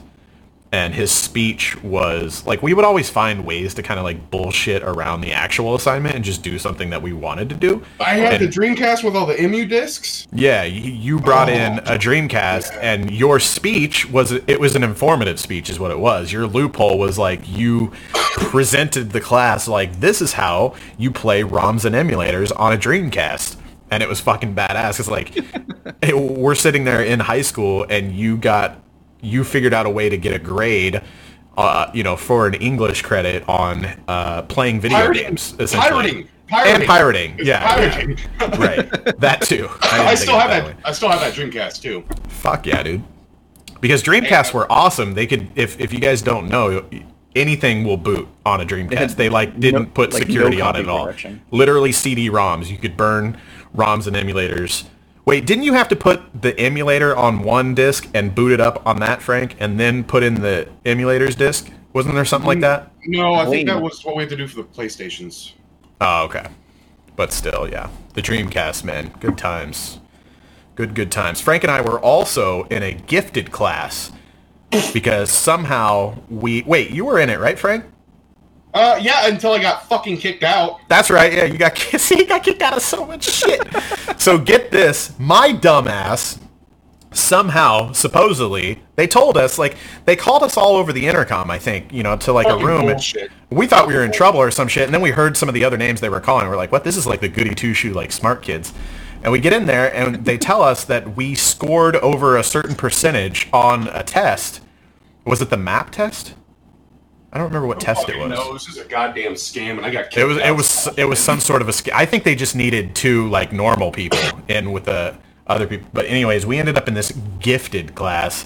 [0.72, 4.84] and his speech was like we would always find ways to kind of like bullshit
[4.84, 7.82] around the actual assignment and just do something that we wanted to do.
[8.00, 10.28] I had And- the Dreamcast with all the EMU discs.
[10.34, 11.94] Yeah, you brought in Oh.
[11.94, 16.32] a Dreamcast, and your speech was it was an informative speech, is what it was.
[16.34, 17.92] Your loophole was like you
[18.34, 23.56] presented the class like this is how you play ROMs and emulators on a Dreamcast,
[23.92, 25.00] and it was fucking badass.
[25.00, 25.38] It's like
[26.02, 28.82] it, we're sitting there in high school, and you got
[29.26, 31.02] you figured out a way to get a grade.
[31.58, 35.24] Uh, you know, for an English credit on uh, playing video Pirating.
[35.24, 36.28] games, essentially, Pirating.
[36.50, 36.76] Pirating.
[36.76, 38.18] and pirating, It's yeah, pirating.
[38.42, 38.58] yeah.
[38.58, 39.56] right, that too.
[39.82, 40.78] didn't I still have it that.
[40.86, 42.04] I still have that Dreamcast too.
[42.28, 43.04] Fuck yeah, dude.
[43.80, 45.14] Because Dreamcasts were awesome.
[45.14, 46.84] They could, if if you guys don't know,
[47.38, 49.16] anything will boot on a Dreamcast.
[49.16, 51.06] They like didn't no- put like, no security on it at all.
[51.06, 51.42] protection.
[51.52, 52.70] Literally CD-ROMs.
[52.70, 53.38] You could burn
[53.74, 54.84] ROMs and emulators.
[55.26, 58.86] Wait, didn't you have to put the emulator on one disk and boot it up
[58.86, 61.72] on that, Frank, and then put in the emulator's disk?
[61.94, 62.92] Wasn't there something like mm, that?
[63.08, 65.54] No, I think that was what we had to do for the PlayStations.
[66.00, 66.46] Oh, okay.
[67.16, 67.90] But still, yeah.
[68.14, 69.14] The Dreamcast, man.
[69.20, 70.00] Good times.
[70.76, 71.42] Good, good times.
[71.42, 74.12] Frank and I were also in a gifted class
[74.94, 76.62] because somehow we...
[76.64, 77.86] Wait, you were in it, right, Frank?
[78.76, 80.82] Uh, yeah, until I got fucking kicked out.
[80.90, 81.32] That's right.
[81.32, 83.62] Yeah, you got see, you got kicked out of so much shit.
[84.20, 86.40] so get this, my dumbass
[87.14, 91.50] somehow, supposedly, they told us like they called us all over the intercom.
[91.50, 92.90] I think you know to like Fucking a room.
[92.90, 93.02] and.
[93.50, 95.56] We thought we were in trouble or some shit, and then we heard some of
[95.56, 96.48] the other names they were calling.
[96.50, 96.84] We're like, what?
[96.84, 98.74] This is like the goody two shoe like smart kids.
[99.24, 102.76] And we get in there, and they tell us that we scored over a certain
[102.76, 104.62] percentage on a test.
[105.26, 106.36] Was it the map test?
[107.36, 108.30] I don't remember what test it was.
[108.30, 111.04] No, this is a goddamn scam, and I got kicked It was it was it
[111.04, 111.74] was some sort of a.
[111.74, 111.92] scam.
[111.94, 115.86] I think they just needed two like normal people in with the other people.
[115.92, 117.12] But anyways, we ended up in this
[117.42, 118.46] gifted class,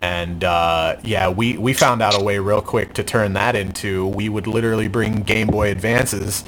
[0.00, 4.06] and uh, yeah, we we found out a way real quick to turn that into.
[4.06, 6.42] We would literally bring Game Boy Advances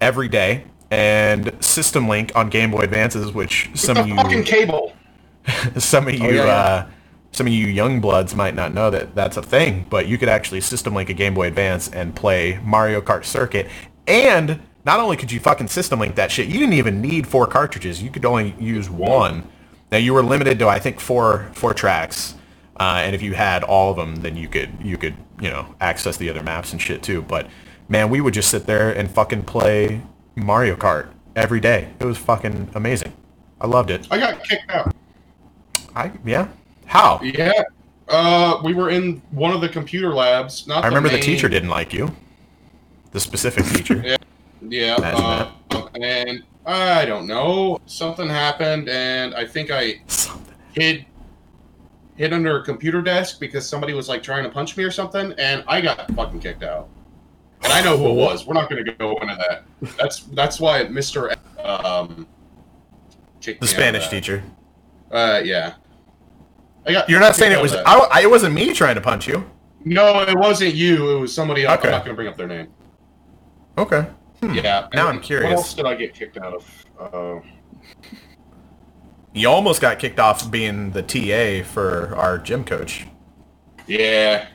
[0.00, 4.42] every day and System Link on Game Boy Advances, which some the of you fucking
[4.42, 4.94] cable.
[5.78, 6.52] some of you yeah, yeah.
[6.52, 6.86] uh,
[7.32, 10.28] some of you young bloods might not know that that's a thing, but you could
[10.28, 13.68] actually system link a Game Boy Advance and play Mario Kart Circuit.
[14.06, 17.46] And not only could you fucking system link that shit, you didn't even need four
[17.46, 18.02] cartridges.
[18.02, 19.44] You could only use one.
[19.92, 22.34] Now you were limited to I think four four tracks.
[22.78, 25.74] Uh, and if you had all of them, then you could you could you know
[25.80, 27.22] access the other maps and shit too.
[27.22, 27.48] But
[27.88, 30.00] man, we would just sit there and fucking play
[30.34, 31.90] Mario Kart every day.
[32.00, 33.12] It was fucking amazing.
[33.60, 34.06] I loved it.
[34.10, 34.94] I got kicked out.
[35.94, 36.48] I yeah.
[36.90, 37.20] How?
[37.22, 37.52] Yeah.
[38.08, 40.66] Uh, we were in one of the computer labs.
[40.66, 42.14] Not I remember the main- teacher didn't like you.
[43.12, 44.02] The specific teacher.
[44.04, 44.16] Yeah.
[44.62, 44.96] Yeah,
[45.72, 47.80] uh, and I don't know.
[47.86, 50.54] Something happened, and I think I Something.
[50.72, 51.06] hid
[52.16, 55.32] hid under a computer desk because somebody was like trying to punch me or something,
[55.38, 56.88] and I got fucking kicked out.
[57.64, 58.46] And I know who it was.
[58.46, 59.64] We're not going to go into that.
[59.96, 61.30] That's that's why Mister
[61.60, 62.26] um
[63.40, 64.42] The me out of Spanish teacher.
[65.10, 65.74] Uh, yeah.
[66.86, 67.08] I got.
[67.08, 67.82] You're not saying it was I.
[68.10, 69.48] I- it wasn't me trying to punch you.
[69.84, 71.16] No, it wasn't you.
[71.16, 71.78] It was somebody else.
[71.78, 71.88] Okay.
[71.88, 72.68] I'm not going to bring up their name.
[73.78, 74.06] Okay.
[74.42, 74.88] Yeah.
[74.94, 75.48] Now and I'm curious.
[75.50, 76.84] What else did I get kicked out of?
[76.98, 77.40] Uh,
[79.32, 83.06] You almost got kicked off being the TA for our gym coach.
[83.86, 84.46] yeah.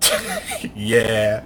[0.74, 1.44] yeah.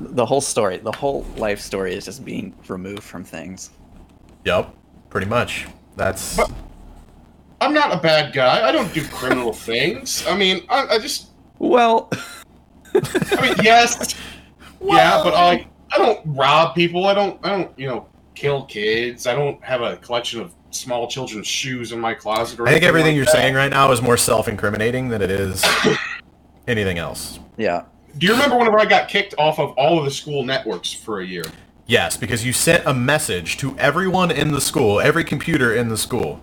[0.00, 3.70] the whole story, the whole life story is just being removed from things.
[4.44, 4.74] Yep,
[5.10, 5.66] pretty much.
[5.96, 6.50] That's But-
[7.60, 8.66] I'm not a bad guy.
[8.66, 10.26] I don't do criminal things.
[10.26, 12.08] I mean, I, I just, Well,
[12.94, 14.14] I mean, yes,
[14.82, 17.06] yeah, but I, I don't rob people.
[17.06, 19.26] I don't, I don't, you know, kill kids.
[19.26, 22.60] I don't have a collection of small children's shoes in my closet.
[22.60, 23.32] Or I think everything like you're that.
[23.34, 25.64] saying right now is more self-incriminating than it is
[26.66, 27.38] anything else.
[27.56, 27.84] yeah.
[28.18, 31.20] Do you remember whenever I got kicked off of all of the school networks for
[31.20, 31.44] a year?
[31.86, 35.96] Yes, because you sent a message to everyone in the school, every computer in the
[35.96, 36.40] school,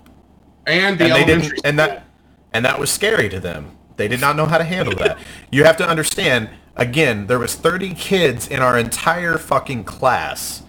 [0.68, 2.06] And the and they elementary didn't, and that,
[2.54, 3.72] and that was scary to them.
[3.98, 5.20] They did not know how to handle that.
[5.52, 6.50] You have to understand.
[6.78, 10.64] Again, there was 30 kids in our entire fucking class,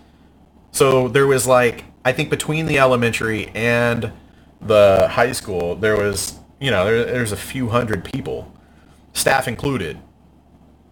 [0.73, 4.13] so there was like I think between the elementary and
[4.61, 8.53] the high school, there was you know there, there's a few hundred people,
[9.15, 9.99] staff included.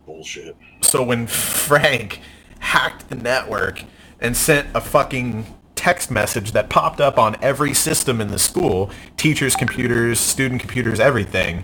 [0.07, 0.57] bullshit.
[0.83, 2.21] So when Frank
[2.61, 3.85] hacked the network
[4.21, 5.47] and sent a fucking
[5.87, 10.99] text message that popped up on every system in the school, teachers' computers, student computers,
[10.99, 11.63] everything,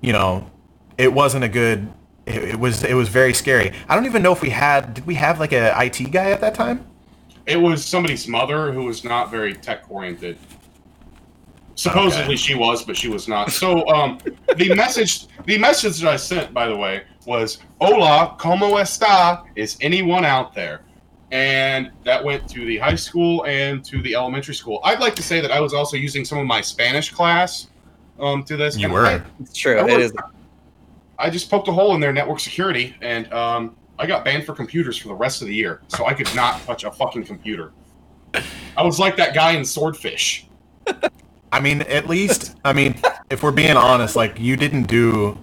[0.00, 0.48] you know,
[0.96, 1.92] it wasn't a good.
[2.26, 3.72] It, it was it was very scary.
[3.88, 6.40] I don't even know if we had did we have like a IT guy at
[6.42, 6.86] that time?
[7.44, 10.38] It was somebody's mother who was not very tech oriented.
[11.74, 12.36] Supposedly Okay.
[12.36, 13.50] she was, but she was not.
[13.50, 14.20] So um,
[14.56, 19.42] the message, the message that I sent, by the way, was "Hola, cómo está?
[19.56, 20.82] Is anyone out there?"
[21.32, 24.80] And that went to the high school and to the elementary school.
[24.84, 27.68] I'd like to say that I was also using some of my Spanish class
[28.18, 28.76] um, to this.
[28.76, 29.06] You And were.
[29.06, 29.76] I- It's true.
[29.78, 30.12] I It worked- is.
[31.18, 34.54] I just poked a hole in their network security, and um, I got banned for
[34.54, 35.82] computers for the rest of the year.
[35.88, 37.72] So I could not touch a fucking computer.
[38.76, 40.46] I was like that guy in Swordfish.
[41.52, 42.94] I mean, at least I mean,
[43.30, 45.36] if we're being honest, like you didn't do.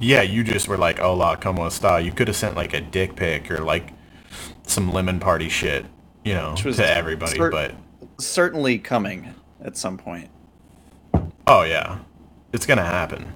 [0.00, 3.14] Yeah, you just were like, "Hola, como está?" You could have sent like a dick
[3.14, 3.92] pic or like
[4.66, 5.86] some lemon party shit,
[6.24, 7.36] you know, Which was to everybody.
[7.36, 7.74] cer- but
[8.18, 10.30] certainly coming at some point.
[11.46, 11.98] oh yeah,
[12.52, 13.34] it's gonna happen.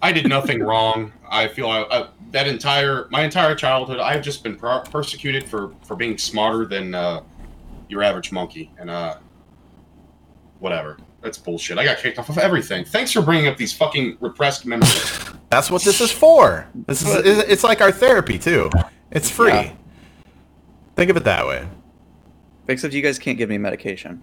[0.00, 1.12] I did nothing wrong.
[1.28, 5.72] I feel I, I, that entire my entire childhood, I've just been per- persecuted for
[5.84, 7.22] for being smarter than uh,
[7.88, 9.16] your average monkey, and uh,
[10.60, 10.98] whatever.
[11.20, 11.78] That's bullshit.
[11.78, 12.84] I got kicked off of everything.
[12.84, 15.20] Thanks for bringing up these fucking repressed memories.
[15.50, 16.68] That's what this is for.
[16.86, 18.70] This is it's like our therapy too.
[19.10, 19.52] It's free.
[19.52, 19.72] Yeah.
[20.94, 21.66] Think of it that way.
[22.68, 24.22] Except you guys can't give me medication.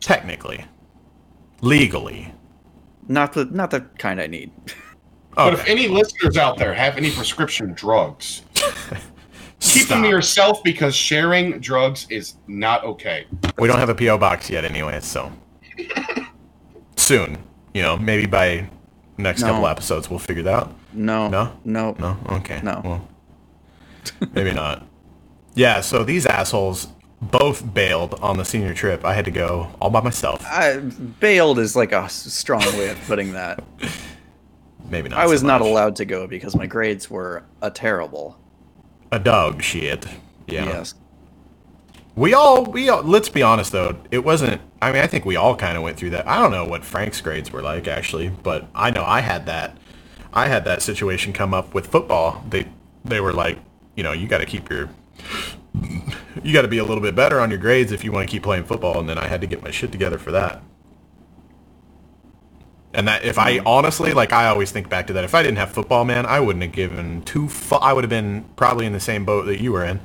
[0.00, 0.64] Technically,
[1.60, 2.32] legally.
[3.08, 4.50] Not the not the kind I need.
[5.34, 8.42] But if any listeners out there have any prescription drugs,
[9.72, 13.26] keep them to yourself because sharing drugs is not okay.
[13.58, 15.00] We don't have a PO box yet, anyway.
[15.00, 15.32] So
[16.96, 17.38] soon,
[17.72, 18.68] you know, maybe by
[19.18, 19.48] next No.
[19.48, 20.74] couple episodes, we'll figure that out.
[20.92, 21.28] No.
[21.28, 21.56] No?
[21.64, 21.96] No.
[21.98, 22.80] No, okay, No.
[22.84, 23.08] well,
[24.32, 24.86] maybe not.
[25.54, 25.80] Yeah.
[25.80, 26.88] So these assholes
[27.20, 29.04] both bailed on the senior trip.
[29.04, 30.44] I had to go all by myself.
[30.46, 30.78] I
[31.20, 33.62] bailed is like a strong way of putting that.
[34.90, 35.18] Maybe not.
[35.18, 38.36] I so was not allowed to go because my grades were a terrible.
[39.14, 40.06] A dog shit.
[40.48, 40.64] Yeah.
[40.64, 40.94] Yes.
[42.16, 45.36] We all, we all, let's be honest though, it wasn't, I mean, I think we
[45.36, 46.26] all kind of went through that.
[46.26, 49.78] I don't know what Frank's grades were like actually, but I know I had that,
[50.32, 52.44] I had that situation come up with football.
[52.50, 52.66] They,
[53.04, 53.56] they were like,
[53.94, 54.90] you know, you got to keep your,
[56.42, 58.32] you got to be a little bit better on your grades if you want to
[58.32, 58.98] keep playing football.
[58.98, 60.60] And then I had to get my shit together for that.
[62.94, 63.66] And that, if I mm-hmm.
[63.66, 65.24] honestly, like, I always think back to that.
[65.24, 67.48] If I didn't have football, man, I wouldn't have given two.
[67.48, 70.00] Fu- I would have been probably in the same boat that you were in.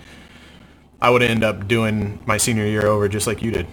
[1.02, 3.68] I would end up doing my senior year over just like you did.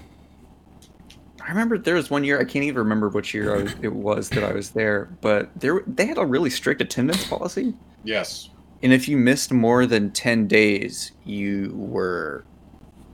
[1.47, 3.93] I remember there was one year I can't even remember which year I was, it
[3.93, 8.51] was that I was there, but there they had a really strict attendance policy, Yes.
[8.83, 12.45] and if you missed more than ten days, you were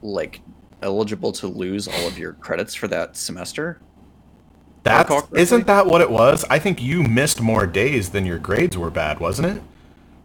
[0.00, 0.40] like
[0.82, 3.80] eligible to lose all of your credits for that semester.
[4.84, 6.44] That's, isn't that what it was?
[6.50, 9.62] I think you missed more days than your grades were bad, wasn't it?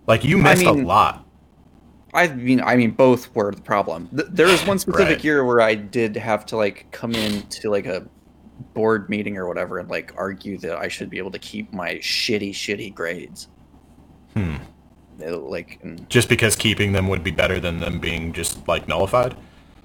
[0.08, 1.24] Like you missed mean- a lot.
[2.14, 4.10] I mean, I mean, both were the problem.
[4.12, 5.24] There was one specific Right.
[5.24, 8.08] year where I did have to like come in to like a
[8.74, 11.96] board meeting or whatever and like argue that I should be able to keep my
[11.96, 13.50] shitty, shitty grades.
[14.34, 14.56] Hmm.
[15.20, 15.80] It, like,
[16.10, 19.36] Just because keeping them would be better than them being just like nullified.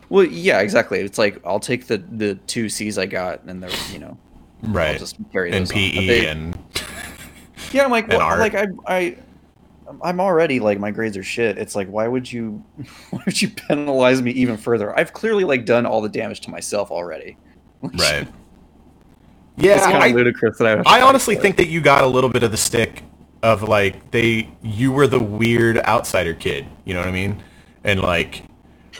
[0.08, 1.00] well, yeah, exactly.
[1.00, 4.16] It's like I'll take the the two C's I got, and they're you know,
[4.64, 4.98] I'll Right.
[4.98, 5.76] just carry And those on.
[5.76, 6.58] But PE they- and
[7.72, 8.38] yeah, I'm like, and well, art.
[8.38, 9.16] like I I.
[10.02, 11.58] I'm already like my grades are shit.
[11.58, 12.64] It's like why would you
[13.10, 14.98] why would you penalize me even further?
[14.98, 17.36] I've clearly like done all the damage to myself already.
[17.82, 18.26] right.
[19.56, 20.98] Yeah, it's kind of ludicrous that I.
[20.98, 23.02] I honestly think that you got a little bit of the stick
[23.42, 26.64] of like they you were the weird outsider kid.
[26.86, 27.42] You know what I mean?
[27.84, 28.44] And like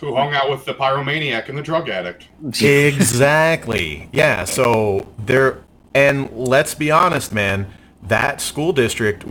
[0.03, 2.27] Who hung out with the pyromaniac and the drug addict?
[2.61, 4.09] exactly.
[4.11, 4.43] Yeah.
[4.43, 5.59] So there,
[5.95, 7.69] and let's be honest, man.
[8.03, 9.25] That school district,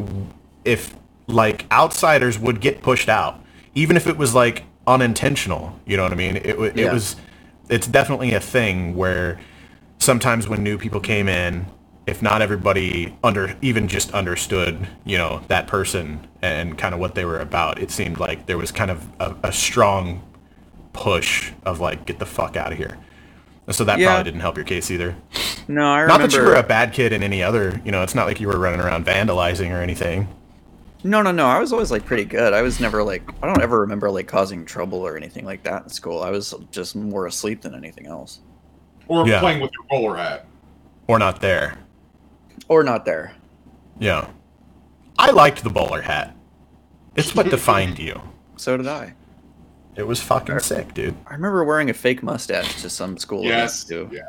[0.63, 0.95] if
[1.27, 3.43] like outsiders would get pushed out,
[3.75, 5.77] even if it was like unintentional.
[5.85, 6.37] You know what I mean?
[6.37, 6.93] It wa- it Yeah.
[6.93, 7.17] was.
[7.67, 9.41] It's definitely a thing where
[9.99, 11.65] sometimes when new people came in,
[12.07, 17.13] if not everybody under even just understood, you know, that person and kind of what
[17.15, 20.21] they were about, it seemed like there was kind of a, a strong
[20.93, 22.97] push of like get the fuck out of here.
[23.69, 24.07] So that Yeah.
[24.07, 25.15] probably didn't help your case either.
[25.67, 26.23] No, I remember.
[26.23, 28.39] Not that you were a bad kid in any other, you know, it's not like
[28.41, 30.27] you were running around vandalizing or anything.
[31.03, 31.45] No, no, no.
[31.47, 32.53] I was always like pretty good.
[32.53, 35.83] I was never like I don't ever remember like causing trouble or anything like that
[35.83, 36.21] in school.
[36.21, 38.39] I was just more asleep than anything else.
[39.07, 39.39] Or Yeah.
[39.39, 40.45] playing with your bowler hat?
[41.07, 41.77] Or not there.
[42.67, 43.33] Or not there.
[43.99, 44.27] Yeah.
[45.17, 46.35] I liked the bowler hat.
[47.15, 48.19] It's what defined you.
[48.57, 49.13] So did I.
[49.95, 51.15] It was fucking sick, dude.
[51.27, 53.89] I remember wearing a fake mustache to some school Yes.
[53.89, 54.23] events too.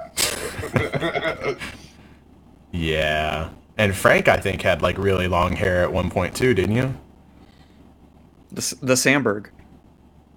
[0.74, 1.54] Yeah.
[2.72, 3.50] Yeah.
[3.78, 6.94] And Frank, I think, had like really long hair at one point too, didn't you?
[8.50, 9.46] The, S- the Samberg.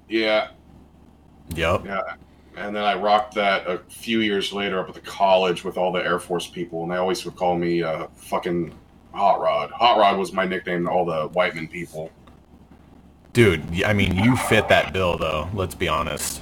[0.09, 0.49] yeah.
[1.55, 1.85] Yep.
[1.85, 2.01] Yeah.
[2.57, 5.91] And then I rocked that a few years later up at the college with all
[5.91, 8.73] the Air Force people, and they always would call me uh, fucking
[9.13, 9.69] Hot Rod.
[9.71, 12.09] Hot Rod was my nickname to all the Whiteman people.
[13.35, 15.49] Dude, I mean, you fit that bill though.
[15.53, 16.41] Let's be honest.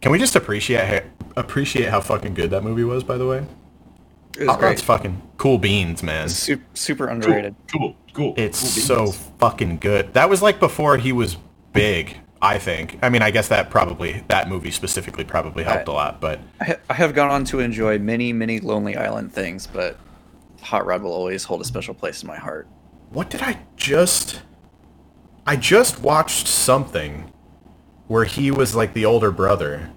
[0.00, 1.04] Can we just appreciate
[1.36, 3.04] appreciate how fucking good that movie was?
[3.04, 3.46] By the way,
[4.36, 4.86] It was oh, Hot Rod's great.
[4.86, 6.28] fucking cool beans, man.
[6.28, 7.54] Super, super underrated.
[7.70, 8.34] cool, cool.
[8.36, 10.14] It's cool so fucking good.
[10.14, 11.36] That was like before he was
[11.72, 12.16] big.
[12.42, 12.98] I think.
[13.00, 16.94] I mean, I guess that probably that movie specifically probably helped a lot, but I
[16.94, 19.96] have gone on to enjoy many, many Lonely Island things, but
[20.62, 22.66] Hot Rod will always hold a special place in my heart.
[23.10, 24.42] what did I just
[25.48, 27.32] I just watched something
[28.06, 29.90] where he was like the older brother.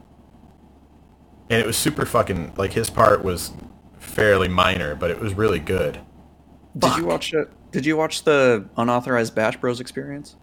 [1.50, 3.52] And it was super fucking like his part was
[4.00, 6.00] fairly minor, but it was really good.
[6.78, 7.52] Did you watch it?
[7.74, 10.38] Did you watch the unauthorized Bash Bros experience?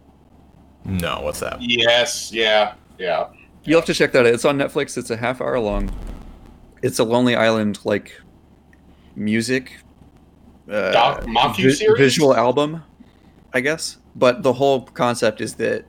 [0.85, 1.57] No, what's that?
[1.59, 3.29] Yes, yeah, yeah.
[3.63, 4.33] You'll have to check that out.
[4.33, 4.95] It's on Netflix.
[4.95, 5.89] It's a half hour long.
[6.83, 8.13] It's a Lonely Island like
[9.15, 9.71] music
[10.69, 11.97] uh, Doc- Mafia series?
[11.97, 12.83] visual album,
[13.51, 13.97] I guess.
[14.19, 15.85] But the whole concept is that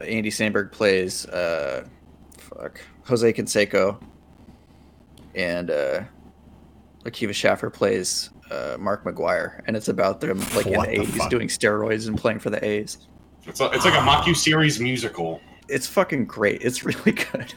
[0.00, 1.84] Andy Samberg plays uh,
[2.38, 4.00] fuck Jose Canseco,
[5.34, 6.04] and uh,
[7.04, 11.12] Akiva Schaffer plays uh, Mark McGwire, and it's about them like What in the the
[11.12, 11.30] '80s fuck?
[11.30, 12.98] doing steroids and playing for the A's.
[13.46, 15.40] It's, a, it's like a Maku series musical.
[15.68, 16.62] It's fucking great.
[16.62, 17.54] It's really good.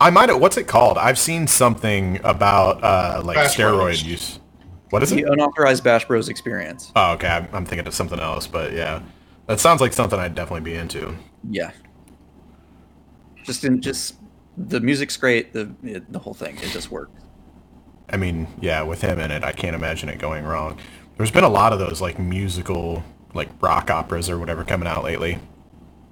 [0.00, 0.96] I might have what's it called?
[0.98, 4.02] I've seen something about uh like Bash steroid Brothers.
[4.02, 4.40] use.
[4.94, 5.28] What is The it?
[5.28, 6.92] unauthorized Bash Bros experience.
[6.94, 7.26] Oh, okay.
[7.26, 9.02] I'm, I'm thinking of something else, but yeah.
[9.48, 11.16] That sounds like something I'd definitely be into.
[11.50, 11.72] Yeah.
[13.42, 14.14] Just in just
[14.56, 15.52] the music's great.
[15.52, 17.10] The it, the whole thing it just works.
[18.08, 20.78] I mean, yeah, with him in it, I can't imagine it going wrong.
[21.16, 23.02] There's been a lot of those like musical,
[23.34, 25.40] like rock operas or whatever coming out lately.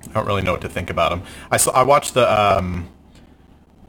[0.09, 1.23] I don't really know what to think about them.
[1.53, 2.27] I saw, I watched the
[2.59, 2.89] um,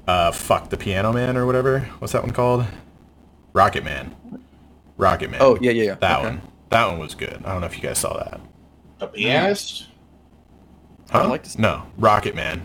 [0.08, 1.80] uh, fuck the Piano Man or whatever.
[1.98, 2.68] What's that one called?
[3.54, 4.16] Rocket Man.
[5.04, 5.42] Rocket Man.
[5.42, 5.96] Oh yeah yeah yeah.
[5.96, 6.30] that Okay.
[6.30, 6.42] one.
[6.70, 7.42] That one was good.
[7.46, 8.40] I don't know if you guys saw that.
[9.00, 9.88] The pianist?
[11.12, 11.20] Huh?
[11.24, 12.62] I'd like to see- No, Rocket Man.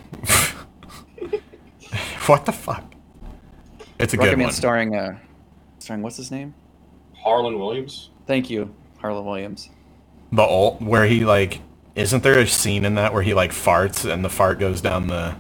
[2.27, 2.85] what the fuck?
[3.99, 4.53] It's a Rocket good Man one.
[4.55, 5.19] starring uh
[5.79, 6.55] starring what's his name?
[7.17, 8.11] Harland Williams?
[8.27, 9.71] Thank you, Harland Williams.
[10.33, 11.61] The old where he like
[11.95, 15.09] isn't there a scene in that where he like farts and the fart goes down
[15.09, 15.35] the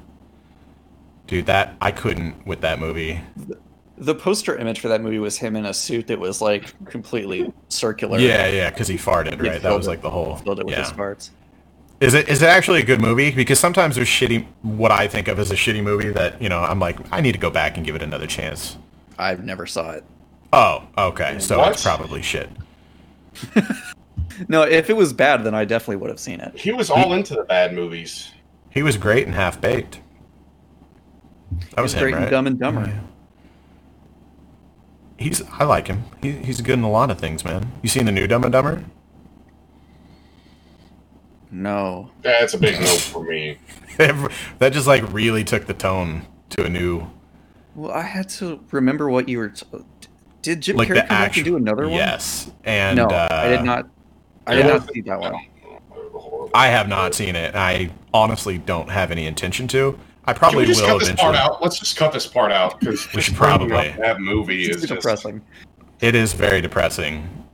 [1.28, 3.20] Dude, that I couldn't with that movie.
[4.00, 7.52] The poster image for that movie was him in a suit that was like completely
[7.68, 8.18] circular.
[8.18, 9.60] Yeah, yeah, because he farted, He right?
[9.60, 10.36] That was it- like the whole.
[10.36, 10.84] Filled it with yeah.
[10.84, 11.30] his farts.
[12.00, 13.32] Is it is it actually a good movie?
[13.32, 16.60] Because sometimes there's shitty what I think of as a shitty movie that you know
[16.60, 18.78] I'm like I need to go back and give it another chance.
[19.18, 20.04] I've never saw it.
[20.52, 21.72] Oh, okay, so What?
[21.72, 22.48] it's probably shit.
[24.46, 26.56] No, if it was bad, then I definitely would have seen it.
[26.56, 28.30] He was all into the bad movies.
[28.70, 30.00] He was great in Half Baked.
[31.74, 32.30] That was He's him, great in right?
[32.30, 32.86] Dumb and Dumber.
[32.86, 33.00] Yeah.
[35.18, 36.04] He's I like him.
[36.22, 37.72] He, he's good in a lot of things, man.
[37.82, 38.84] You seen the new Dumb and Dumber?
[41.50, 42.10] No.
[42.22, 43.58] That's a big no for me.
[43.96, 47.10] that just like really took the tone to a new
[47.74, 49.48] Well, I had to remember what you were.
[49.48, 49.66] T-
[50.42, 51.94] did Jim like Carrey the come back actual do another one?
[51.94, 53.88] Yes, and No, uh, I did not.
[54.46, 55.34] I did not see that one.
[56.54, 57.54] I have not seen it.
[57.54, 59.98] I honestly don't have any intention to.
[60.28, 61.32] I Can probably we just will cut this eventually.
[61.32, 61.62] part out?
[61.62, 63.88] Let's just cut this part out because We should probably.
[63.98, 65.40] that movie It's is just depressing.
[66.00, 67.46] It is very depressing.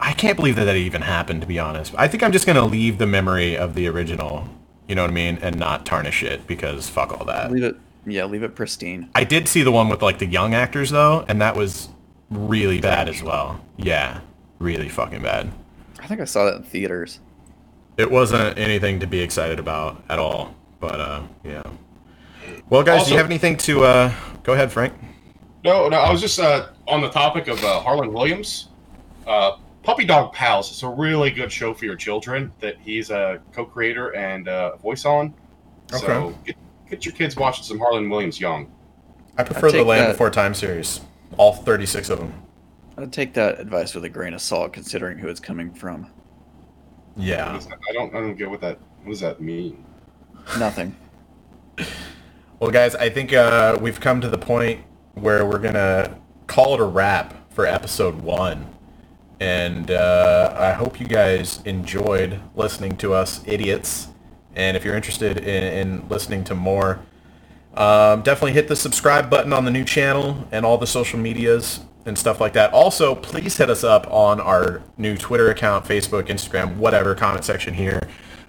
[0.00, 1.40] I can't believe that that even happened.
[1.42, 4.48] To be honest, I think I'm just gonna leave the memory of the original.
[4.88, 7.52] You know what I mean, and not tarnish it because fuck all that.
[7.52, 7.76] Leave it.
[8.04, 9.08] Yeah, leave it pristine.
[9.14, 11.90] I did see the one with like the young actors though, and that was
[12.28, 13.60] really bad as well.
[13.76, 14.18] Yeah,
[14.58, 15.52] really fucking bad.
[16.00, 17.20] I think I saw that in theaters.
[17.96, 20.56] It wasn't anything to be excited about at all.
[20.80, 21.62] But uh, yeah.
[22.70, 23.84] Well, guys, do you have anything to?
[23.84, 24.14] Uh,
[24.44, 24.94] go ahead, Frank.
[25.64, 28.68] No, no, I was just uh, on the topic of uh, Harland Williams.
[29.26, 33.40] Uh, Puppy Dog Pals is a really good show for your children that he's a
[33.52, 35.34] co-creator and uh, voice on.
[35.88, 36.36] So Okay.
[36.46, 36.56] get,
[36.88, 38.70] get your kids watching some Harland Williams young.
[39.36, 40.12] I prefer the Land that.
[40.12, 41.00] Before Time series,
[41.38, 42.32] all 36 of them.
[42.96, 46.06] I'd take that advice with a grain of salt, considering who it's coming from.
[47.16, 47.58] Yeah.
[47.88, 48.78] I don't, I don't get what that.
[49.02, 49.84] What does that mean?
[50.58, 50.94] Nothing.
[52.60, 54.84] Well, guys, I think uh, we've come to the point
[55.14, 58.66] where we're gonna call it a wrap for episode one,
[59.40, 64.08] and uh, I hope you guys enjoyed listening to us idiots.
[64.54, 67.00] And if you're interested in, in listening to more,
[67.72, 71.80] um, definitely hit the subscribe button on the new channel and all the social medias
[72.04, 72.74] and stuff like that.
[72.74, 77.72] Also, please hit us up on our new Twitter account, Facebook, Instagram, whatever, comment section
[77.72, 78.06] here,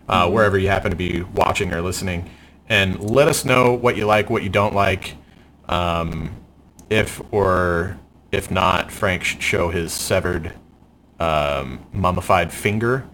[0.09, 2.29] uh, wherever you happen to be watching or listening.
[2.71, 5.17] And let us know what you like, what you don't like.
[5.67, 6.33] Um,
[6.89, 7.99] if or
[8.31, 10.53] if not, Frank should show his severed,
[11.19, 13.05] um, mummified finger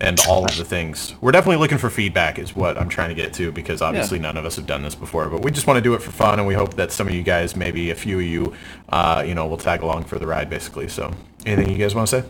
[0.00, 1.14] and all of the things.
[1.20, 4.38] We're definitely looking for feedback is what I'm trying to get to because obviously none
[4.38, 6.38] of us have done this before, but we just want to do it for fun
[6.38, 8.54] and we hope that some of you guys, maybe a few of you,
[8.88, 10.88] uh, you know, will tag along for the ride basically.
[10.88, 11.12] So
[11.44, 12.28] anything you guys want to say?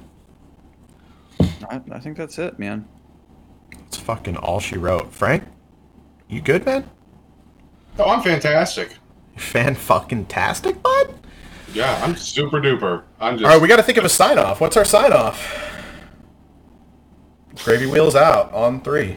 [1.71, 2.85] I, I think that's it, man.
[3.87, 5.13] It's fucking all she wrote.
[5.13, 5.45] Frank,
[6.29, 6.89] you good, man?
[7.99, 8.97] Oh, I'm fantastic.
[9.37, 11.15] Fan fucking tastic, bud?
[11.73, 13.05] Yeah, I'm super duper.
[13.21, 13.45] I'm just.
[13.47, 14.61] All right, we got to think of a sign off.
[14.61, 15.65] What's our sign off?
[17.65, 19.17] Gravy wheels out on three.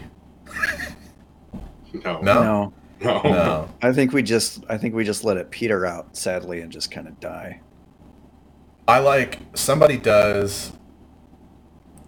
[1.94, 2.44] no, No?
[2.44, 3.70] No, no, No.
[3.82, 6.92] I think we just, I think we just let it peter out, sadly, and just
[6.92, 7.62] kind of die.
[8.88, 10.74] I like somebody does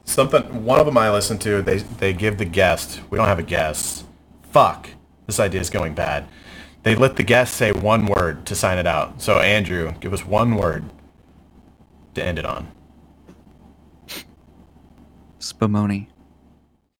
[0.06, 0.66] something.
[0.66, 1.62] One of them I listen to.
[1.62, 3.00] They they give the guest.
[3.10, 4.06] We don't have a guest.
[4.52, 4.90] Fuck.
[5.26, 6.28] This idea is going bad.
[6.84, 9.22] They let the guest say one word to sign it out.
[9.22, 10.84] So Andrew, give us one word
[12.16, 12.72] to end it on.
[15.40, 16.08] Spumoni.